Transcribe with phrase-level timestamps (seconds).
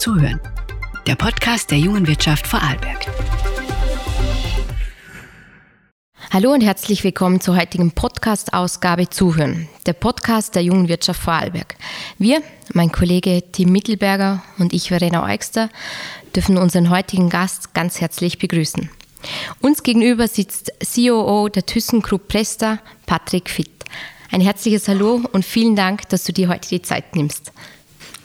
[0.00, 0.40] Zuhören,
[1.06, 3.04] der Podcast der jungen Wirtschaft Vorarlberg.
[6.30, 11.76] Hallo und herzlich willkommen zur heutigen Podcast-Ausgabe Zuhören, der Podcast der jungen Wirtschaft Vorarlberg.
[12.16, 12.42] Wir,
[12.72, 15.68] mein Kollege Tim Mittelberger und ich, Verena Eugster,
[16.34, 18.88] dürfen unseren heutigen Gast ganz herzlich begrüßen.
[19.60, 23.84] Uns gegenüber sitzt COO der ThyssenKrupp Presta, Patrick Fitt.
[24.32, 27.52] Ein herzliches Hallo und vielen Dank, dass du dir heute die Zeit nimmst.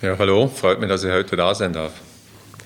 [0.06, 1.92] Ja, hallo, freut mich, dass ich heute da sein darf.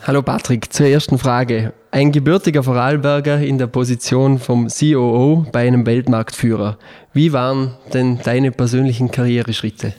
[0.05, 1.71] Hallo Patrick, zur ersten Frage.
[1.89, 6.77] Ein gebürtiger Vorarlberger in der Position vom COO bei einem Weltmarktführer.
[7.13, 9.93] Wie waren denn deine persönlichen Karriereschritte?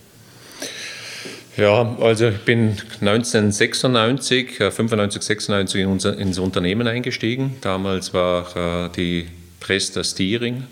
[1.56, 7.56] Ja, also ich bin 1996, 95, 96 in unser, ins Unternehmen eingestiegen.
[7.62, 9.28] Damals war äh, die
[9.60, 10.64] Presta Steering,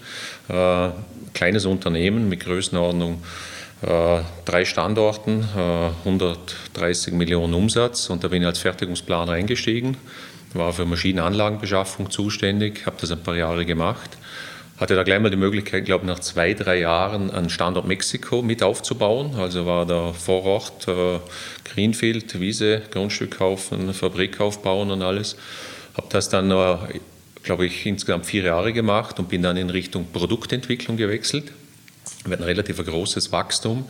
[0.51, 0.91] äh,
[1.33, 3.23] kleines Unternehmen mit Größenordnung
[3.81, 9.97] drei Standorten, äh, 130 Millionen Umsatz und da bin ich als Fertigungsplaner eingestiegen,
[10.55, 14.11] war für Maschinenanlagenbeschaffung zuständig, habe das ein paar Jahre gemacht,
[14.79, 18.63] hatte da gleich mal die Möglichkeit, glaube nach zwei, drei Jahren einen Standort Mexiko mit
[18.63, 21.21] aufzubauen, also war da vor Ort äh,
[21.65, 25.37] Greenfield, Wiese, Grundstück kaufen, Fabrik aufbauen und alles,
[25.95, 26.49] habe das dann
[27.43, 31.53] glaube ich, insgesamt vier Jahre gemacht und bin dann in Richtung Produktentwicklung gewechselt.
[32.25, 33.85] Wir hatten relativ großes Wachstum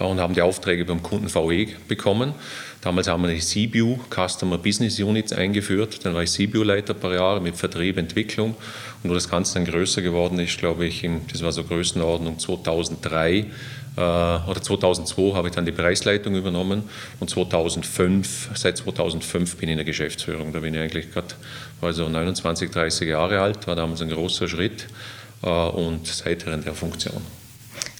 [0.00, 2.34] und haben die Aufträge beim Kunden VW bekommen.
[2.80, 6.04] Damals haben wir die CBU, Customer Business Units, eingeführt.
[6.04, 8.56] Dann war ich CBU-Leiter ein paar Jahre mit Vertrieb, Entwicklung.
[9.02, 13.46] Und wo das Ganze dann größer geworden ist, glaube ich, das war so Größenordnung 2003
[13.96, 16.84] äh, oder 2002 habe ich dann die Bereichsleitung übernommen
[17.20, 20.52] und 2005, seit 2005 bin ich in der Geschäftsführung.
[20.52, 21.28] Da bin ich eigentlich gerade,
[21.80, 24.86] war so 29, 30 Jahre alt, war damals ein großer Schritt
[25.42, 27.22] äh, und seither in der Funktion.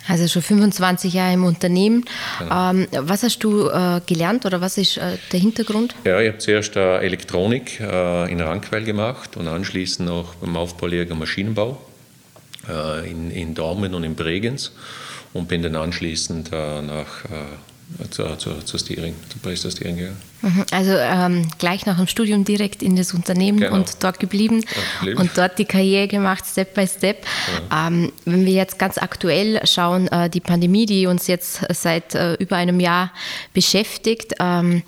[0.08, 2.04] Also schon 25 Jahre im Unternehmen.
[2.38, 2.86] Genau.
[3.08, 5.94] Was hast du äh, gelernt oder was ist äh, der Hintergrund?
[6.04, 11.78] Ja, ich habe zuerst äh, Elektronik in Rankweil gemacht und anschließend noch beim Aufbaulehrgang Maschinenbau
[13.04, 14.72] in, in Dormen und in Bregenz
[15.32, 17.24] und bin dann anschließend nach
[18.10, 20.16] zur, zur, zur Steering, zur Presta Steering gegangen.
[20.42, 20.64] Mhm.
[20.72, 23.74] Also ähm, gleich nach dem Studium direkt in das Unternehmen genau.
[23.74, 24.64] und dort geblieben,
[25.00, 27.24] geblieben, und dort die Karriere gemacht, Step by Step.
[27.70, 27.86] Ja.
[27.86, 32.34] Ähm, wenn wir jetzt ganz aktuell schauen, äh, die Pandemie, die uns jetzt seit äh,
[32.34, 33.12] über einem Jahr
[33.54, 34.82] beschäftigt, ähm,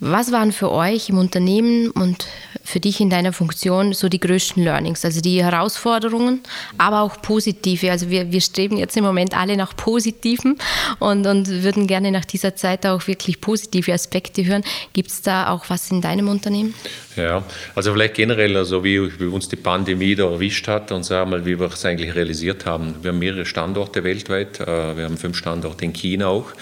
[0.00, 2.26] was waren für euch im Unternehmen und
[2.68, 6.40] für dich in deiner Funktion so die größten Learnings, also die Herausforderungen,
[6.76, 7.90] aber auch positive?
[7.90, 10.58] Also wir, wir streben jetzt im Moment alle nach Positiven
[10.98, 14.62] und, und würden gerne nach dieser Zeit auch wirklich positive Aspekte hören.
[14.92, 16.74] Gibt es da auch was in deinem Unternehmen?
[17.16, 17.42] Ja,
[17.74, 21.44] also vielleicht generell, also wie, wie uns die Pandemie da erwischt hat und sagen mal,
[21.44, 22.94] wie wir es eigentlich realisiert haben.
[23.02, 26.52] Wir haben mehrere Standorte weltweit, äh, wir haben fünf Standorte in China auch.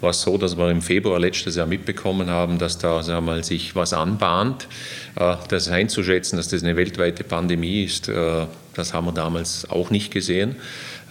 [0.00, 3.44] War es so, dass wir im Februar letztes Jahr mitbekommen haben, dass da sagen mal,
[3.44, 4.68] sich was anbahnt.
[5.16, 9.90] Äh, das einzuschätzen, dass das eine weltweite Pandemie ist, äh, das haben wir damals auch
[9.90, 10.56] nicht gesehen.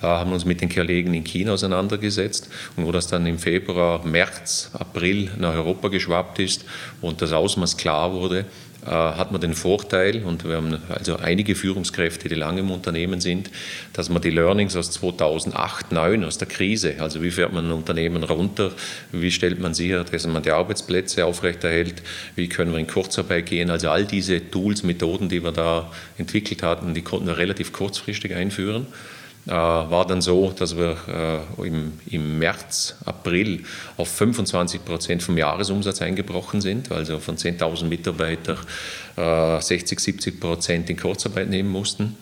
[0.02, 2.50] Haben uns mit den Kollegen in China auseinandergesetzt.
[2.76, 6.66] Und wo das dann im Februar, März, April nach Europa geschwappt ist
[7.02, 8.44] und das Ausmaß klar wurde, äh,
[8.86, 13.50] hat man den Vorteil, und wir haben also einige Führungskräfte, die lange im Unternehmen sind,
[13.94, 17.72] dass man die Learnings aus 2008, 2009, aus der Krise, also wie fährt man ein
[17.72, 18.72] Unternehmen runter,
[19.12, 22.02] wie stellt man sicher, dass man die Arbeitsplätze aufrechterhält,
[22.36, 26.64] wie können wir in Kurzarbeit gehen, also all diese Tools, Methoden, die wir da entwickelt
[26.64, 28.88] hatten, die konnten wir relativ kurzfristig einführen.
[29.48, 30.98] Äh, war dann so, dass wir
[31.60, 33.64] äh, im, März, April
[33.98, 38.58] auf 25 Prozent vom Jahresumsatz eingebrochen sind, also von 10.000 Mitarbeitern
[39.16, 42.18] 60, 70 Prozent in Kurzarbeit nehmen mussten.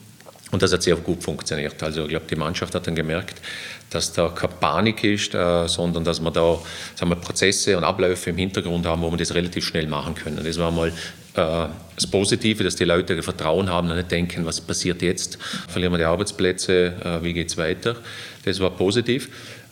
[0.51, 1.81] Und das hat sehr gut funktioniert.
[1.81, 3.41] Also ich glaube, die Mannschaft hat dann gemerkt,
[3.89, 6.59] dass da keine Panik ist, äh, sondern dass wir da
[6.93, 10.43] sagen wir, Prozesse und Abläufe im Hintergrund haben, wo wir das relativ schnell machen können.
[10.43, 10.93] Das war mal
[11.33, 15.97] das Positive, dass die Leute Vertrauen haben und nicht denken, was passiert jetzt, verlieren wir
[15.97, 17.95] die Arbeitsplätze, äh, wie geht es weiter.
[18.45, 19.29] Das war positiv.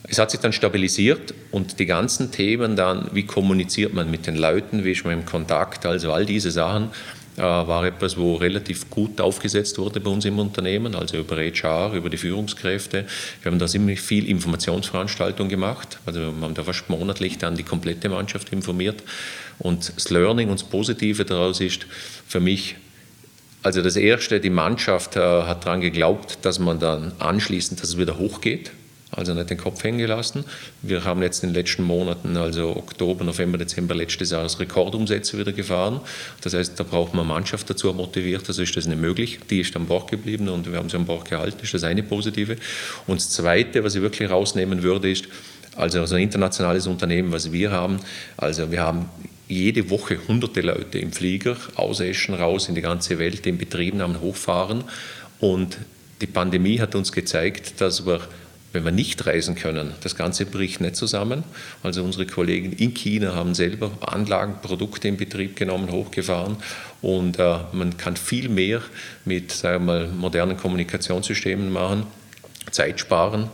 [0.07, 4.35] Es hat sich dann stabilisiert und die ganzen Themen dann, wie kommuniziert man mit den
[4.35, 6.89] Leuten, wie ist man im Kontakt, also all diese Sachen,
[7.37, 11.93] äh, war etwas, wo relativ gut aufgesetzt wurde bei uns im Unternehmen, also über HR,
[11.93, 13.05] über die Führungskräfte.
[13.41, 17.63] Wir haben da ziemlich viel Informationsveranstaltung gemacht, also wir haben da fast monatlich dann die
[17.63, 19.01] komplette Mannschaft informiert.
[19.61, 21.85] Und das Learning und das Positive daraus ist
[22.27, 22.77] für mich,
[23.61, 27.97] also das Erste, die Mannschaft äh, hat daran geglaubt, dass man dann anschließend, dass es
[27.99, 28.71] wieder hochgeht,
[29.11, 30.45] also nicht den Kopf hängen gelassen.
[30.81, 35.51] Wir haben jetzt in den letzten Monaten, also Oktober, November, Dezember letztes Jahres Rekordumsätze wieder
[35.51, 36.01] gefahren.
[36.41, 39.39] Das heißt, da braucht man Mannschaft dazu motiviert, also ist das nicht möglich.
[39.51, 42.01] Die ist an Bord geblieben und wir haben sie an Bord gehalten, ist das eine
[42.01, 42.57] positive.
[43.05, 45.25] Und das Zweite, was ich wirklich rausnehmen würde, ist,
[45.75, 47.99] also so ein internationales Unternehmen, was wir haben,
[48.37, 49.07] also wir haben
[49.51, 54.21] jede Woche hunderte Leute im Flieger aus Eschen raus in die ganze Welt, den Betriebnahmen
[54.21, 54.83] hochfahren.
[55.39, 55.77] Und
[56.21, 58.21] die Pandemie hat uns gezeigt, dass wir
[58.73, 61.43] wenn wir nicht reisen können, das Ganze bricht nicht zusammen.
[61.83, 66.55] Also unsere Kollegen in China haben selber Anlagen, Produkte in Betrieb genommen, hochgefahren
[67.01, 68.81] und äh, man kann viel mehr
[69.25, 72.05] mit sagen wir mal, modernen Kommunikationssystemen machen,
[72.71, 73.49] Zeit sparen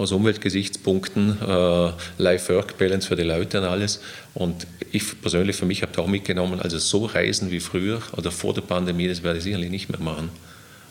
[0.00, 4.00] aus Umweltgesichtspunkten, äh, Life-Work-Balance für die Leute und alles.
[4.34, 8.30] Und ich persönlich für mich habe da auch mitgenommen, also so reisen wie früher oder
[8.30, 10.30] vor der Pandemie, das werde ich sicherlich nicht mehr machen.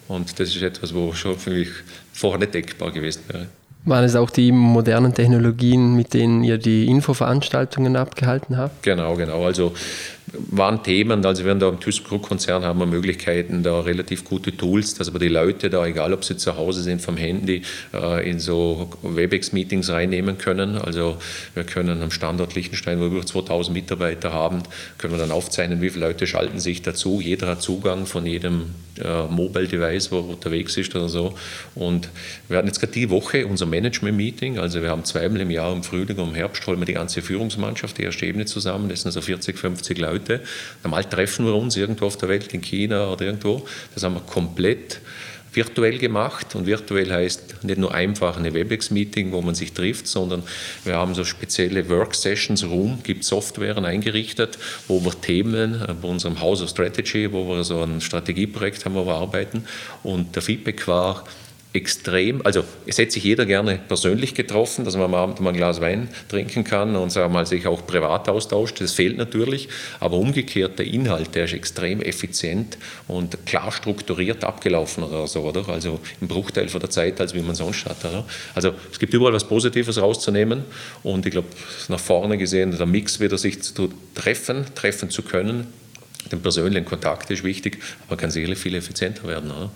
[0.08, 1.70] Und das ist etwas, wo schon für mich
[2.14, 3.48] vorher nicht denkbar gewesen wäre.
[3.86, 8.84] Waren es auch die modernen Technologien, mit denen ihr die Infoveranstaltungen abgehalten habt?
[8.84, 9.46] Genau, genau.
[9.46, 9.74] Also
[10.34, 14.94] waren Themen, also wir haben da im ThyssenKrupp-Konzern haben wir Möglichkeiten, da relativ gute Tools,
[14.96, 18.40] dass wir die Leute da, egal ob sie zu Hause sind, vom Handy äh, in
[18.40, 20.78] so WebEx-Meetings reinnehmen können.
[20.78, 21.18] Also
[21.54, 24.64] wir können am Standort Liechtenstein, wo wir über 2000 Mitarbeiter haben,
[24.98, 27.22] können wir dann aufzeichnen, wie viele Leute schalten sich dazu.
[27.22, 31.34] Jeder hat Zugang von jedem äh, Mobile-Device, wo er unterwegs ist oder so.
[31.76, 32.10] Und
[32.48, 35.84] wir hatten jetzt gerade die Woche unser Management-Meeting, also wir haben zweimal im Jahr im
[35.84, 39.10] Frühling und im Herbst holen wir die ganze Führungsmannschaft, die erste Ebene zusammen, das sind
[39.10, 40.42] also 40, 50 Leute Leute.
[40.84, 43.66] Normal treffen wir uns irgendwo auf der Welt, in China oder irgendwo.
[43.94, 45.02] Das haben wir komplett
[45.52, 50.44] virtuell gemacht und virtuell heißt nicht nur einfach eine WebEx-Meeting, wo man sich trifft, sondern
[50.84, 56.40] wir haben so spezielle Work-Sessions, Room, gibt Softwaren eingerichtet, wo wir Themen äh, bei unserem
[56.40, 59.64] House of Strategy, wo wir so ein Strategieprojekt haben, wo wir arbeiten
[60.04, 61.24] und der Feedback war,
[61.72, 65.56] extrem, also es hätte sich jeder gerne persönlich getroffen, dass man am Abend mal ein
[65.56, 68.82] Glas Wein trinken kann und sagen mal, sich auch privat austauscht.
[68.82, 69.70] Das fehlt natürlich,
[70.00, 75.70] aber umgekehrt der Inhalt, der ist extrem effizient und klar strukturiert abgelaufen oder so, oder?
[75.70, 78.04] Also im Bruchteil von der Zeit, als wie man sonst hat.
[78.04, 78.26] Oder?
[78.56, 80.64] Also es gibt überall was Positives rauszunehmen
[81.04, 81.50] und ich glaube,
[81.88, 85.68] nach vorne gesehen, der Mix wieder sich zu treffen, treffen zu können,
[86.32, 87.78] den persönlichen Kontakt ist wichtig,
[88.08, 89.52] aber kann sicherlich viel effizienter werden.
[89.52, 89.70] Oder?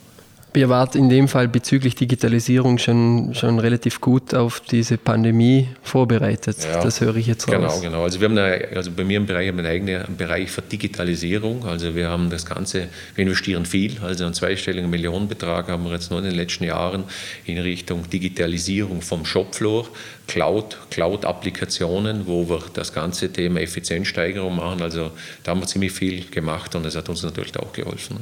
[0.55, 6.57] Ihr wart in dem Fall bezüglich Digitalisierung schon, schon relativ gut auf diese Pandemie vorbereitet.
[6.63, 7.81] Ja, das höre ich jetzt genau, raus.
[7.81, 8.03] Genau, genau.
[8.03, 11.65] Also wir haben eine, also bei mir im Bereich einen eigenen Bereich für Digitalisierung.
[11.65, 13.97] Also wir haben das Ganze, wir investieren viel.
[14.01, 17.05] Also einen zweistelligen Millionenbetrag haben wir jetzt nur in den letzten Jahren
[17.45, 19.87] in Richtung Digitalisierung vom Shopfloor,
[20.27, 24.81] Cloud, Cloud-Applikationen, wo wir das ganze Thema Effizienzsteigerung machen.
[24.83, 25.11] Also
[25.43, 28.19] da haben wir ziemlich viel gemacht und das hat uns natürlich auch geholfen.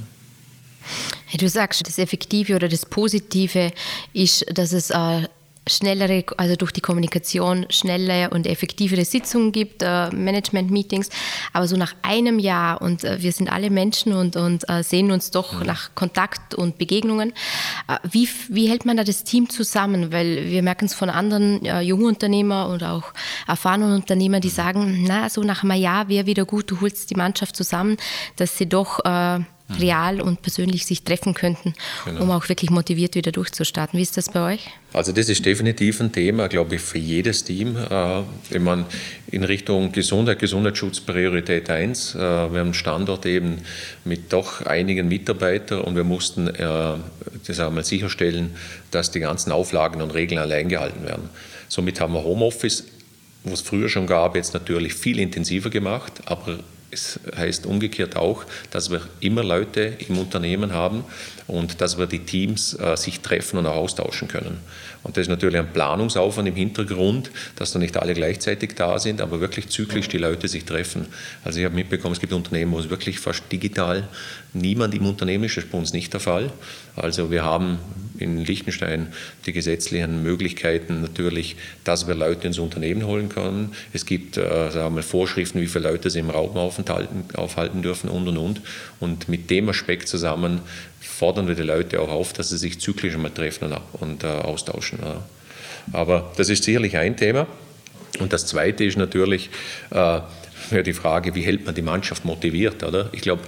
[1.38, 3.72] Du sagst, das Effektive oder das Positive
[4.14, 5.28] ist, dass es äh,
[5.68, 11.10] schnellere, also durch die Kommunikation schnellere und effektivere Sitzungen gibt, äh, Management-Meetings.
[11.54, 15.12] Aber so nach einem Jahr und äh, wir sind alle Menschen und, und äh, sehen
[15.12, 15.68] uns doch mhm.
[15.68, 17.32] nach Kontakt und Begegnungen.
[17.88, 20.12] Äh, wie, wie hält man da das Team zusammen?
[20.12, 23.14] Weil wir merken es von anderen äh, jungen Unternehmern oder auch
[23.48, 27.16] erfahrenen Unternehmern, die sagen, na, so nach einem Jahr wäre wieder gut, du holst die
[27.16, 27.98] Mannschaft zusammen,
[28.36, 29.40] dass sie doch äh,
[29.80, 31.74] real und persönlich sich treffen könnten,
[32.06, 32.24] genau.
[32.24, 33.98] um auch wirklich motiviert wieder durchzustarten.
[33.98, 34.70] Wie ist das bei euch?
[34.94, 37.78] Also das ist definitiv ein Thema, glaube ich, für jedes Team.
[37.78, 38.86] Äh, wenn man
[39.32, 43.60] in Richtung Gesundheit, Gesundheitsschutz Priorität 1, äh, wir haben einen Standort eben
[44.04, 46.94] mit doch einigen Mitarbeitern und wir mussten äh,
[47.48, 48.56] das einmal sicherstellen,
[48.92, 51.30] dass die ganzen Auflagen und Regeln allein gehalten werden.
[51.70, 52.84] Somit haben wir Homeoffice,
[53.44, 56.60] was es früher schon gab, jetzt natürlich viel intensiver gemacht, aber
[56.92, 61.06] es heißt umgekehrt auch, dass wir immer Leute im Unternehmen haben
[61.48, 64.60] und dass wir die Teams äh, sich treffen und auch austauschen können.
[65.04, 69.22] Und das ist natürlich ein Planungsaufwand im Hintergrund, dass da nicht alle gleichzeitig da sind,
[69.22, 71.08] aber wirklich zyklisch die Leute sich treffen.
[71.44, 74.08] Also ich habe mitbekommen, es gibt Unternehmen, wo es wirklich fast digital
[74.54, 75.58] niemand im Unternehmen ist.
[75.58, 76.52] Das ist bei uns nicht der Fall.
[76.96, 77.80] Also wir haben
[78.22, 79.08] in Liechtenstein
[79.46, 83.74] die gesetzlichen Möglichkeiten natürlich, dass wir Leute ins Unternehmen holen können.
[83.94, 88.28] Es gibt äh, sagen wir, Vorschriften, wie viele Leute sie im Raum aufhalten, dürfen und
[88.28, 88.62] und und.
[89.00, 90.62] Und mit dem Aspekt zusammen
[91.00, 95.00] fordern wir die Leute auch auf, dass sie sich zyklisch einmal treffen und, äh, austauschen.
[95.04, 95.24] Ja.
[95.94, 97.48] Aber das ist sicherlich ein Thema.
[98.20, 99.50] Und das Zweite ist natürlich
[99.92, 100.22] äh,
[100.84, 102.84] die Frage, wie hält man die Mannschaft motiviert?
[102.84, 103.10] Oder?
[103.14, 103.42] Ich glaube,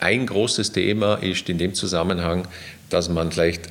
[0.00, 2.46] ein großes Thema ist in dem Zusammenhang,
[2.88, 3.62] dass man vielleicht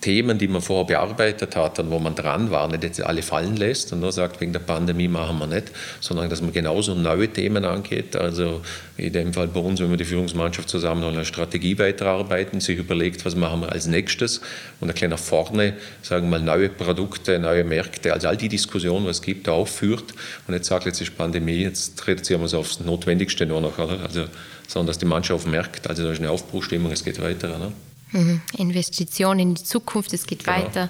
[0.00, 3.56] Themen, die man vorher bearbeitet hat und wo man dran war, nicht jetzt alle fallen
[3.56, 7.28] lässt und nur sagt, wegen der Pandemie machen wir nicht, sondern dass man genauso neue
[7.28, 8.14] Themen angeht.
[8.14, 8.60] Also
[8.96, 13.24] in dem Fall bei uns, wenn wir die Führungsmannschaft zusammen eine Strategie weiterarbeiten, sich überlegt,
[13.24, 14.40] was machen wir als nächstes
[14.80, 19.04] und ein kleiner vorne, sagen wir mal, neue Produkte, neue Märkte, also all die Diskussionen,
[19.04, 20.14] was es gibt, aufführt
[20.46, 23.98] und jetzt sagt, jetzt ist Pandemie, jetzt reduzieren wir es aufs Notwendigste nur noch, oder?
[24.04, 24.26] Also,
[24.68, 27.58] sondern dass die Mannschaft merkt, also da ist eine Aufbruchstimmung, es geht weiter.
[27.58, 27.72] Ne?
[28.12, 28.40] Mhm.
[28.56, 30.56] Investition in die Zukunft, es geht genau.
[30.56, 30.88] weiter.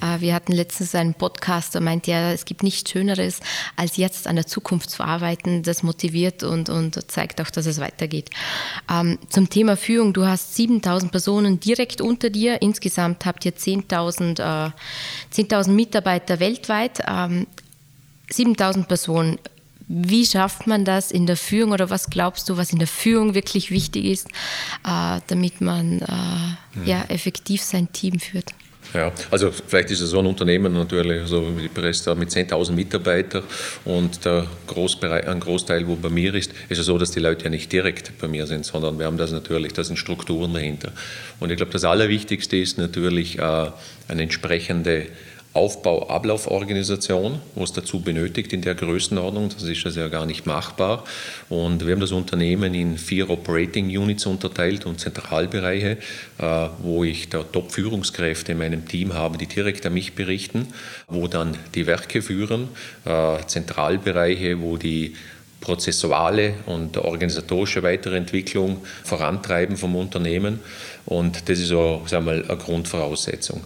[0.00, 0.20] Mhm.
[0.20, 3.40] Wir hatten letztens einen Podcast, da meint er, es gibt nichts Schöneres,
[3.76, 5.62] als jetzt an der Zukunft zu arbeiten.
[5.62, 8.30] Das motiviert und, und zeigt auch, dass es weitergeht.
[8.90, 12.62] Ähm, zum Thema Führung, du hast 7000 Personen direkt unter dir.
[12.62, 14.70] Insgesamt habt ihr 10.000 äh,
[15.30, 17.00] 10 Mitarbeiter weltweit.
[17.06, 17.46] Ähm,
[18.30, 19.38] 7000 Personen.
[19.92, 23.34] Wie schafft man das in der Führung oder was glaubst du, was in der Führung
[23.34, 24.28] wirklich wichtig ist,
[24.86, 28.52] äh, damit man äh, ja, effektiv sein Team führt?
[28.94, 32.70] Ja, also vielleicht ist es so ein Unternehmen natürlich, so wie die Presse mit 10.000
[32.70, 33.42] Mitarbeitern
[33.84, 37.44] und der Großbereich, ein Großteil, wo bei mir ist, ist es so, dass die Leute
[37.44, 40.92] ja nicht direkt bei mir sind, sondern wir haben das natürlich, da sind Strukturen dahinter.
[41.40, 43.70] Und ich glaube, das Allerwichtigste ist natürlich äh,
[44.08, 45.06] eine entsprechende
[45.52, 49.48] Aufbau, Ablauforganisation, was dazu benötigt in der Größenordnung.
[49.48, 51.02] Das ist also ja gar nicht machbar.
[51.48, 55.98] Und wir haben das Unternehmen in vier Operating Units unterteilt und Zentralbereiche,
[56.38, 60.68] äh, wo ich da Top-Führungskräfte in meinem Team habe, die direkt an mich berichten,
[61.08, 62.68] wo dann die Werke führen,
[63.04, 65.16] äh, Zentralbereiche, wo die
[65.60, 70.60] prozessuale und organisatorische Weiterentwicklung vorantreiben vom Unternehmen.
[71.06, 73.62] Und das ist so sagen wir mal, eine Grundvoraussetzung.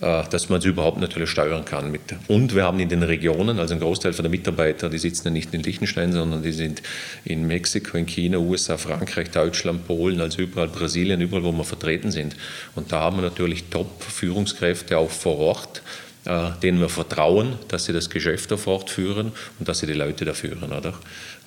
[0.00, 1.90] Äh, dass man es überhaupt natürlich steuern kann.
[1.90, 2.02] Mit.
[2.28, 5.54] Und wir haben in den Regionen, also ein Großteil der Mitarbeiter, die sitzen ja nicht
[5.54, 6.82] in Liechtenstein, sondern die sind
[7.24, 12.10] in Mexiko, in China, USA, Frankreich, Deutschland, Polen, also überall Brasilien, überall, wo wir vertreten
[12.10, 12.36] sind.
[12.74, 15.80] Und da haben wir natürlich Top-Führungskräfte auch vor Ort,
[16.26, 20.26] äh, denen wir vertrauen, dass sie das Geschäft da fortführen und dass sie die Leute
[20.26, 20.72] da führen.
[20.72, 20.92] Oder?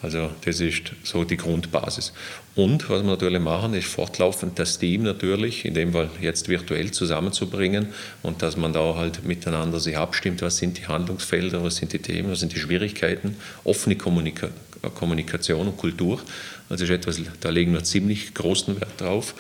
[0.02, 2.14] Also das ist so die Grundbasis.
[2.56, 6.92] Und was wir natürlich machen, ist fortlaufend das Team natürlich, in dem Fall jetzt virtuell
[6.92, 7.88] zusammenzubringen
[8.24, 12.00] und dass man da halt miteinander sich abstimmt, was sind die Handlungsfelder, was sind die
[12.00, 14.50] Themen, was sind die Schwierigkeiten, offene Kommunika
[14.96, 16.22] Kommunikation und Kultur.
[16.70, 19.36] Also ist etwas, da legen wir ziemlich großen Wert drauf.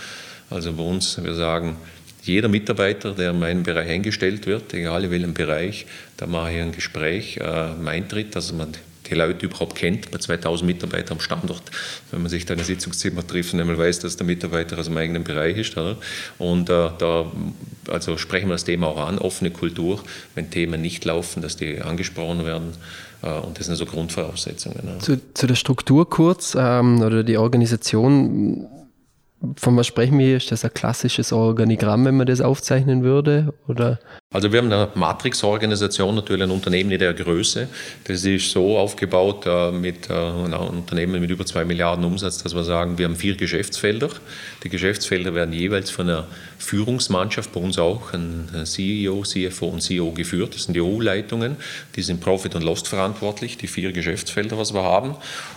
[0.49, 1.77] Also bei uns, wir sagen,
[2.23, 5.85] jeder Mitarbeiter, der in meinen Bereich eingestellt wird, egal in welchem Bereich,
[6.17, 8.73] da mache ich ein Gespräch, äh, ein Eintritt, dass man
[9.09, 11.63] die Leute überhaupt kennt, bei 2000 Mitarbeitern am Standort,
[12.11, 14.85] wenn man sich da in einem Sitzungszimmer trifft und einmal weiß, dass der Mitarbeiter aus
[14.85, 15.77] dem eigenen Bereich ist.
[15.77, 15.97] Oder?
[16.37, 17.31] Und äh, da
[17.89, 20.01] also sprechen wir das Thema auch an, offene Kultur,
[20.35, 22.73] wenn Themen nicht laufen, dass die angesprochen werden.
[23.21, 24.79] Äh, und das sind so Grundvoraussetzungen.
[24.85, 24.99] Ja.
[24.99, 28.67] Zu, zu, der Struktur kurz ähm, oder die Organisation
[29.55, 30.37] von was sprechen wir?
[30.37, 33.53] Ist das ein klassisches Organigramm, wenn man das aufzeichnen würde?
[33.67, 33.99] Oder?
[34.31, 37.67] Also wir haben eine Matrix-Organisation, natürlich ein Unternehmen in der Größe.
[38.03, 42.53] Das ist so aufgebaut äh, mit äh, einem Unternehmen mit über zwei Milliarden Umsatz, dass
[42.53, 44.09] wir sagen, wir haben vier Geschäftsfelder.
[44.63, 46.27] Die Geschäftsfelder werden jeweils von einer
[46.59, 50.53] Führungsmannschaft, bei uns auch, ein CEO, CFO und CEO geführt.
[50.53, 51.55] Das sind die EU-Leitungen,
[51.95, 55.15] die sind Profit und Lost verantwortlich, die vier Geschäftsfelder, was wir haben.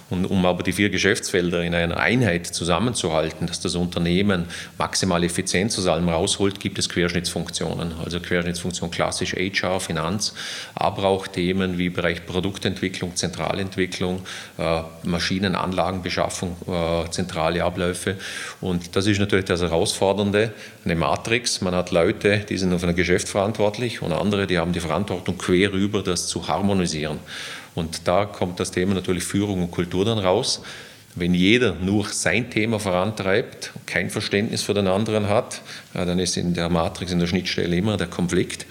[0.09, 4.47] Und um aber die vier Geschäftsfelder in einer Einheit zusammenzuhalten, dass das Unternehmen
[4.79, 7.93] maximale Effizienz aus allem rausholt, gibt es Querschnittsfunktionen.
[8.02, 8.21] Also
[8.62, 10.35] Querschnittsfunktion klassisch HR, Finanz,
[10.75, 14.23] aber auch Themen wie Bereich Produktentwicklung, Zentralentwicklung,
[14.59, 18.16] äh, Maschinenanlagenbeschaffung, äh, zentrale Abläufe.
[18.61, 20.52] Und das ist natürlich das Herausfordernde,
[20.85, 21.61] eine Matrix.
[21.61, 25.38] Man hat Leute, die sind auf ein Geschäft verantwortlich und andere, die haben die Verantwortung
[25.38, 27.19] quer über das zu harmonisieren.
[27.75, 30.62] Und da kommt das Thema natürlich Führung und Kultur dann raus.
[31.14, 35.61] Wenn jeder nur sein Thema vorantreibt, kein Verständnis für den anderen hat,
[35.92, 38.64] dann ist in der Matrix, in der Schnittstelle immer der Konflikt.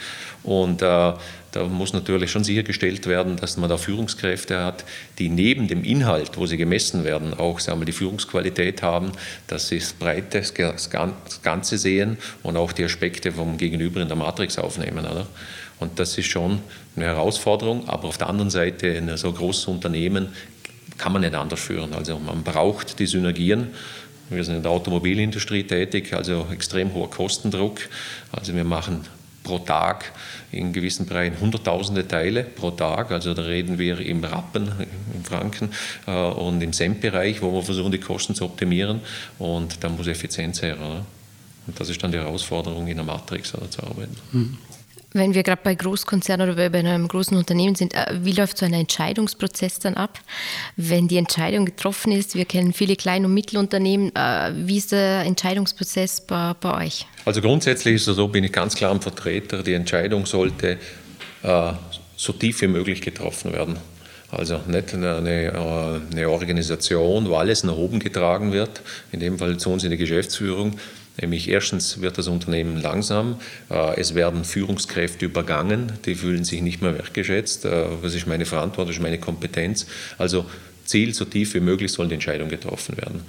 [0.43, 1.13] Und äh,
[1.51, 4.85] da muss natürlich schon sichergestellt werden, dass man da Führungskräfte hat,
[5.19, 9.11] die neben dem Inhalt, wo sie gemessen werden, auch sagen wir, die Führungsqualität haben,
[9.47, 10.89] dass sie das Breite, das
[11.43, 15.05] Ganze sehen und auch die Aspekte vom Gegenüber in der Matrix aufnehmen.
[15.05, 15.27] Oder?
[15.79, 16.59] Und das ist schon
[16.95, 20.29] eine Herausforderung, aber auf der anderen Seite, in so großes Unternehmen
[21.01, 21.93] kann man nicht anders führen.
[21.93, 23.69] Also man braucht die Synergien.
[24.29, 27.79] Wir sind in der Automobilindustrie tätig, also extrem hoher Kostendruck.
[28.31, 29.01] Also wir machen
[29.43, 30.11] pro Tag
[30.51, 33.11] in gewissen Bereichen hunderttausende Teile pro Tag.
[33.11, 34.71] Also da reden wir im Rappen,
[35.15, 35.71] im Franken
[36.05, 39.01] äh, und im Cent-Bereich, wo wir versuchen, die Kosten zu optimieren.
[39.39, 40.77] Und da muss Effizienz her.
[40.77, 41.03] Oder?
[41.65, 44.15] Und das ist dann die Herausforderung, in der Matrix oder, zu arbeiten.
[44.31, 44.57] Mhm.
[45.13, 48.65] Wenn wir gerade bei Großkonzernen oder bei einem großen Unternehmen sind, äh, wie läuft so
[48.65, 50.19] ein Entscheidungsprozess dann ab?
[50.77, 55.21] Wenn die Entscheidung getroffen ist, wir kennen viele Klein- und Mittelunternehmen, äh, wie ist der
[55.25, 57.05] Entscheidungsprozess bei, bei euch?
[57.25, 60.77] Also grundsätzlich ist es so, bin ich ganz klar ein Vertreter, die Entscheidung sollte
[61.43, 61.73] äh,
[62.15, 63.77] so tief wie möglich getroffen werden.
[64.31, 69.71] Also nicht eine, eine, Organisation, wo alles nach oben getragen wird, in dem Fall zu
[69.71, 70.79] uns in die Geschäftsführung,
[71.19, 73.39] Nämlich erstens wird das Unternehmen langsam,
[73.69, 77.65] äh, es werden Führungskräfte übergangen, die fühlen sich nicht mehr wertgeschätzt.
[77.65, 79.87] Äh, was ist meine Verantwortung, ist meine Kompetenz?
[80.17, 80.45] Also
[80.85, 83.21] Ziel, so tief wie möglich sollen die Entscheidungen getroffen werden.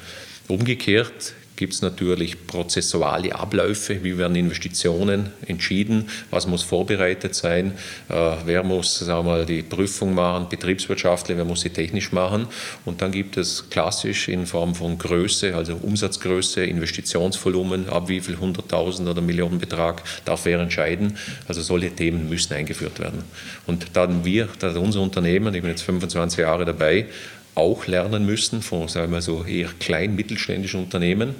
[0.48, 7.72] Umgekehrt gibt es natürlich prozessuale Abläufe, wie werden Investitionen entschieden, was muss vorbereitet sein,
[8.08, 12.46] äh, wer muss sagen wir, die Prüfung machen, betriebswirtschaftlich, wer muss sie technisch machen.
[12.84, 18.36] Und dann gibt es klassisch in Form von Größe, also Umsatzgröße, Investitionsvolumen, ab wie viel
[18.36, 21.16] 100.000 oder Millionenbetrag darf wer entscheiden.
[21.48, 23.24] Also solche Themen müssen eingeführt werden.
[23.66, 27.06] Und dann wir, da unser Unternehmen, ich bin jetzt 25 Jahre dabei,
[27.54, 31.34] auch lernen müssen von sagen wir so eher klein mittelständischen Unternehmen.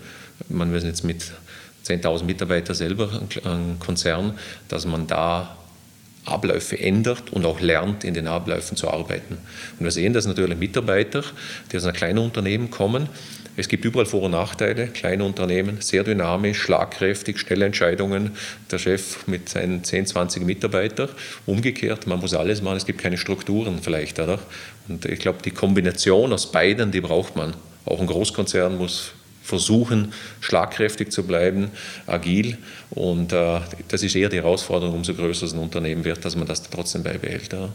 [0.48, 1.32] Man ist jetzt mit
[1.86, 4.38] 10.000 Mitarbeitern selber ein Konzern,
[4.68, 5.56] dass man da
[6.24, 9.38] Abläufe ändert und auch lernt, in den Abläufen zu arbeiten.
[9.78, 11.24] Und wir sehen, dass natürlich Mitarbeiter,
[11.70, 13.08] die aus einem kleinen Unternehmen kommen,
[13.56, 14.88] es gibt überall Vor- und Nachteile.
[14.88, 18.32] Kleine Unternehmen, sehr dynamisch, schlagkräftig, schnelle Entscheidungen.
[18.70, 21.10] Der Chef mit seinen 10, 20 Mitarbeitern.
[21.44, 24.18] Umgekehrt, man muss alles machen, es gibt keine Strukturen vielleicht.
[24.18, 24.38] Oder?
[24.88, 27.54] Und ich glaube, die Kombination aus beiden, die braucht man.
[27.84, 31.70] Auch ein Großkonzern muss versuchen, schlagkräftig zu bleiben,
[32.06, 32.56] agil.
[32.90, 36.46] Und äh, das ist eher die Herausforderung, umso größer es ein Unternehmen wird, dass man
[36.46, 37.52] das trotzdem beibehält.
[37.52, 37.68] Ja.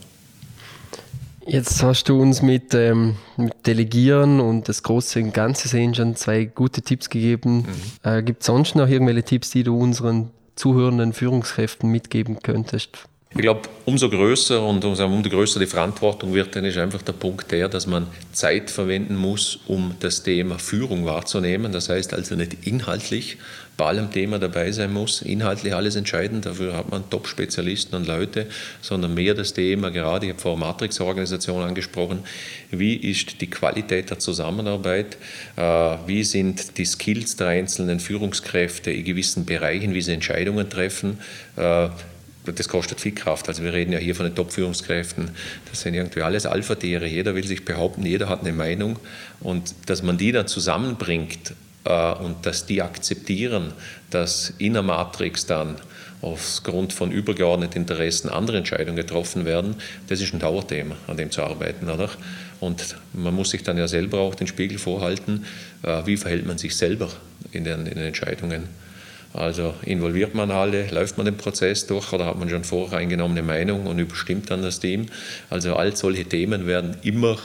[1.48, 6.16] Jetzt hast du uns mit, ähm, mit, Delegieren und das große und Ganze sehen schon
[6.18, 7.60] zwei gute Tipps gegeben.
[7.60, 7.66] Mhm.
[8.04, 13.08] Äh, Gibt es sonst noch irgendwelche Tipps, die du unseren zuhörenden Führungskräften mitgeben könntest?
[13.31, 17.51] Ich glaube, umso größer und umso größer die Verantwortung wird, dann ist einfach der Punkt
[17.51, 21.72] der, dass man Zeit verwenden muss, um das Thema Führung wahrzunehmen.
[21.72, 23.38] Das heißt also nicht inhaltlich
[23.77, 28.48] bei allem Thema dabei sein muss, inhaltlich alles entscheidend, dafür hat man Top-Spezialisten und Leute,
[28.81, 32.24] sondern mehr das Thema, gerade ich habe vor Matrix-Organisation angesprochen,
[32.72, 35.17] wie ist die Qualität der Zusammenarbeit,
[35.57, 35.62] äh,
[36.07, 41.19] wie sind die Skills der einzelnen Führungskräfte in gewissen Bereichen, wie sie Entscheidungen treffen,
[41.55, 41.89] äh,
[42.51, 43.48] das kostet viel Kraft.
[43.48, 45.32] Also wir reden ja hier von den Top-Führungskräften.
[45.70, 47.08] Das sind irgendwie alles Alpha-Tiere.
[47.08, 49.00] Jeder will sich behaupten, jeder hat eine Meinung.
[49.39, 51.54] Und dass man die dann zusammenbringt
[51.86, 53.74] äh, und dass die akzeptieren,
[54.10, 55.75] dass in der Matrix dann
[56.22, 59.75] aufgrund von übergeordneten Interessen andere Entscheidungen getroffen werden,
[60.08, 61.89] das ist ein Dauerthema, an dem zu arbeiten.
[61.89, 62.10] Oder?
[62.60, 65.46] Und man muss sich dann ja selber auch den Spiegel vorhalten,
[65.84, 67.10] äh, wie verhält man sich selber
[67.51, 68.64] in den, in den Entscheidungen.
[69.33, 73.44] Also involviert man alle, läuft man den Prozess durch oder hat man schon vorher eingenommene
[73.44, 75.07] Meinung und überstimmt dann das Team?
[75.50, 77.37] Also all solche Themen werden immer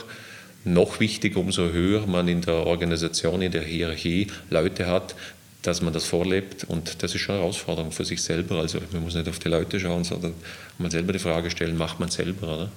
[0.65, 5.15] noch wichtiger, umso höher man in der Organisation, in der Hierarchie Leute hat,
[5.61, 6.65] dass man das vorlebt.
[6.65, 8.55] Und das ist schon eine Herausforderung für sich selber.
[8.59, 10.33] Also man muss nicht auf die Leute schauen, sondern
[10.77, 12.71] man selber die Frage stellen, macht man selber, oder?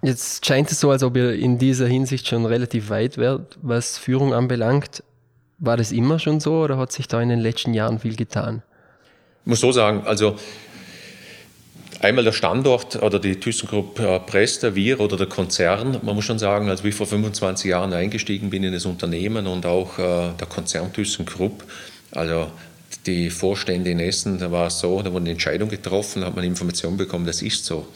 [0.00, 3.98] Jetzt scheint es so, als ob ihr in dieser Hinsicht schon relativ weit wärt, was
[3.98, 5.02] Führung anbelangt.
[5.58, 8.62] War das immer schon so oder hat sich da in den letzten Jahren viel getan?
[9.44, 10.36] Ich muss so sagen, also
[12.00, 15.98] einmal der Standort oder die ThyssenKrupp äh, Presta, wir oder der Konzern.
[16.02, 19.66] Man muss schon sagen, als ich vor 25 Jahren eingestiegen bin in das Unternehmen und
[19.66, 21.64] auch äh, der Konzern ThyssenKrupp,
[22.12, 22.50] also
[23.06, 26.44] die Vorstände in Essen, da war es so, da wurde eine Entscheidung getroffen, hat man
[26.44, 27.88] Informationen bekommen, das ist so.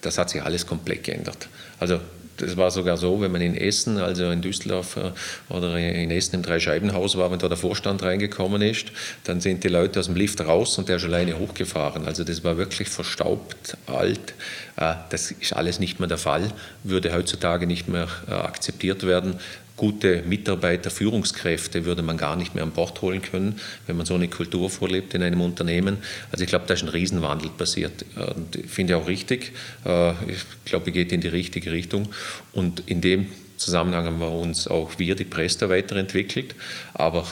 [0.00, 1.48] Das hat sich alles komplett geändert.
[1.78, 2.00] Also
[2.40, 6.36] das war sogar so, wenn man in Essen, also in Düsseldorf äh, oder in Essen
[6.36, 8.86] im Dreischeibenhaus war, wenn da der Vorstand reingekommen ist,
[9.24, 12.06] dann sind die Leute aus dem Lift raus und der ist alleine hochgefahren.
[12.06, 14.34] Also das war wirklich verstaubt, alt.
[14.76, 16.52] Äh, das ist alles nicht mehr der Fall,
[16.84, 19.36] würde heutzutage nicht mehr äh, akzeptiert werden
[19.80, 24.14] gute Mitarbeiter, Führungskräfte würde man gar nicht mehr an Bord holen können, wenn man so
[24.14, 25.96] eine Kultur vorlebt in einem Unternehmen.
[26.30, 28.04] Also ich glaube, da ist ein Riesenwandel passiert.
[28.14, 29.52] Und ich finde auch richtig.
[29.86, 32.10] Äh, ich glaube, geht in die richtige Richtung.
[32.52, 36.54] Und in dem Zusammenhang haben wir uns auch wir, die Presta, weiterentwickelt.
[36.92, 37.26] Aber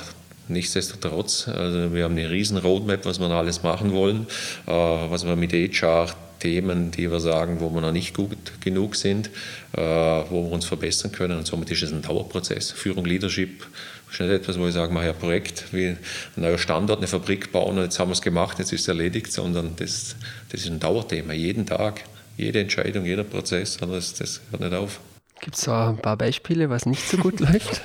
[0.49, 4.27] nichtsdestotrotz, also wir haben eine riesen Roadmap, was wir alles machen wollen,
[4.67, 6.09] äh, was wir mit HR
[6.39, 9.29] Themen, die wir sagen, wo wir noch nicht gut genug sind,
[9.73, 11.39] äh, wo wir uns verbessern können.
[11.39, 12.71] Und somit ist es ein Dauerprozess.
[12.73, 13.67] Führung, Leadership
[14.11, 15.99] ist nicht etwas, wo ich sage, mache ein Projekt, wie ein
[16.37, 19.33] neuer Standort, eine Fabrik bauen und jetzt haben wir es gemacht, jetzt ist es erledigt,
[19.33, 20.17] sondern das,
[20.51, 22.01] das ist ein Dauerthema, jeden Tag,
[22.37, 25.01] jede Entscheidung, jeder Prozess, das, das hört nicht auf.
[25.41, 27.83] Gibt es da ein paar Beispiele, was nicht so gut läuft?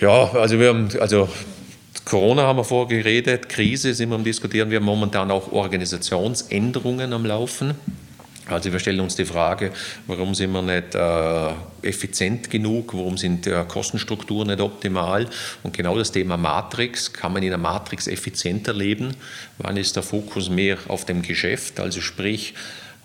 [0.00, 1.28] Ja, also wir haben, also
[2.04, 4.70] Corona haben wir vorgeredet, Krise sind wir am Diskutieren.
[4.70, 7.74] Wir haben momentan auch Organisationsänderungen am Laufen.
[8.50, 9.70] Also wir stellen uns die Frage,
[10.08, 15.28] warum sind wir nicht äh, effizient genug, warum sind äh, Kostenstrukturen nicht optimal?
[15.62, 19.14] Und genau das Thema Matrix, kann man in der Matrix effizienter leben?
[19.58, 21.78] Wann ist der Fokus mehr auf dem Geschäft?
[21.78, 22.54] Also sprich,